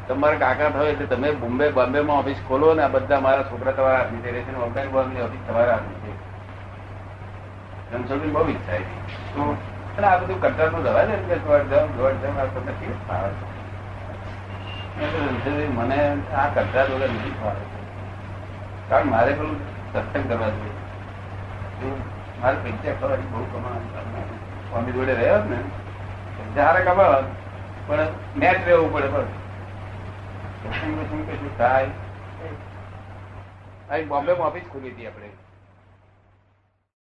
તમારા 0.08 0.36
કાકા 0.36 0.68
થયો 0.68 0.86
એટલે 0.86 1.06
તમે 1.06 1.32
બોમ્બે 1.32 1.70
બોમ્બે 1.70 2.00
માં 2.00 2.18
ઓફિસ 2.18 2.36
ખોલો 2.48 2.74
ને 2.74 2.82
આ 2.82 2.88
બધા 2.88 3.20
મારા 3.20 3.42
છોકરા 3.42 3.72
તમારા 3.72 3.98
હાથની 3.98 4.30
રહેશે 4.30 4.52
બોમ્બે 4.52 4.86
બોમ્બે 4.86 5.22
ઓફિસ 5.22 5.48
તમારા 5.48 5.72
હાથની 5.72 5.94
છે. 5.94 6.12
રણછોડભાઈ 7.94 8.30
બહુ 8.30 8.48
ઈચ્છા 8.48 8.74
હતી 8.74 9.00
તો, 9.34 9.56
અને 9.98 10.06
આ 10.06 10.18
બધું 10.18 10.40
કંટાળતું 10.40 10.84
રવાય 10.84 11.06
ને 11.06 11.14
એટલે 11.14 11.36
દોડ 11.36 12.54
તમને 12.54 12.72
કેવું 12.72 13.08
ફાવે? 13.08 15.66
મને 15.66 16.16
આ 16.34 16.48
કંટાળ 16.48 16.84
વગર 16.84 17.08
નથી 17.08 17.34
ફાવે. 17.42 17.60
કારણ 18.88 19.04
મારે 19.04 19.32
પેલું 19.32 19.56
સત્સંગ 19.92 20.28
કરવા 20.28 20.48
જોઈએ. 20.48 20.72
મારે 22.42 22.56
પૈસા 22.56 22.92
ખબર 23.00 23.18
બહુ 23.30 23.44
કમાવાનું 23.44 24.70
સ્વામી 24.70 24.92
જોડે 24.92 25.14
રહ્યો 25.14 25.44
ને 25.44 25.56
જ્યારે 26.54 26.84
કમાવા 26.84 27.22
પણ 27.86 28.06
મેચ 28.36 28.56
રહેવું 28.66 28.92
પડે 28.92 29.06
કશું 29.06 29.41
થાય. 31.58 31.90
બોમ્બે 34.04 34.32
ઓફિસ 34.32 34.62
ખોલી 34.72 34.90
હતી 34.90 35.06
આપણે. 35.06 35.31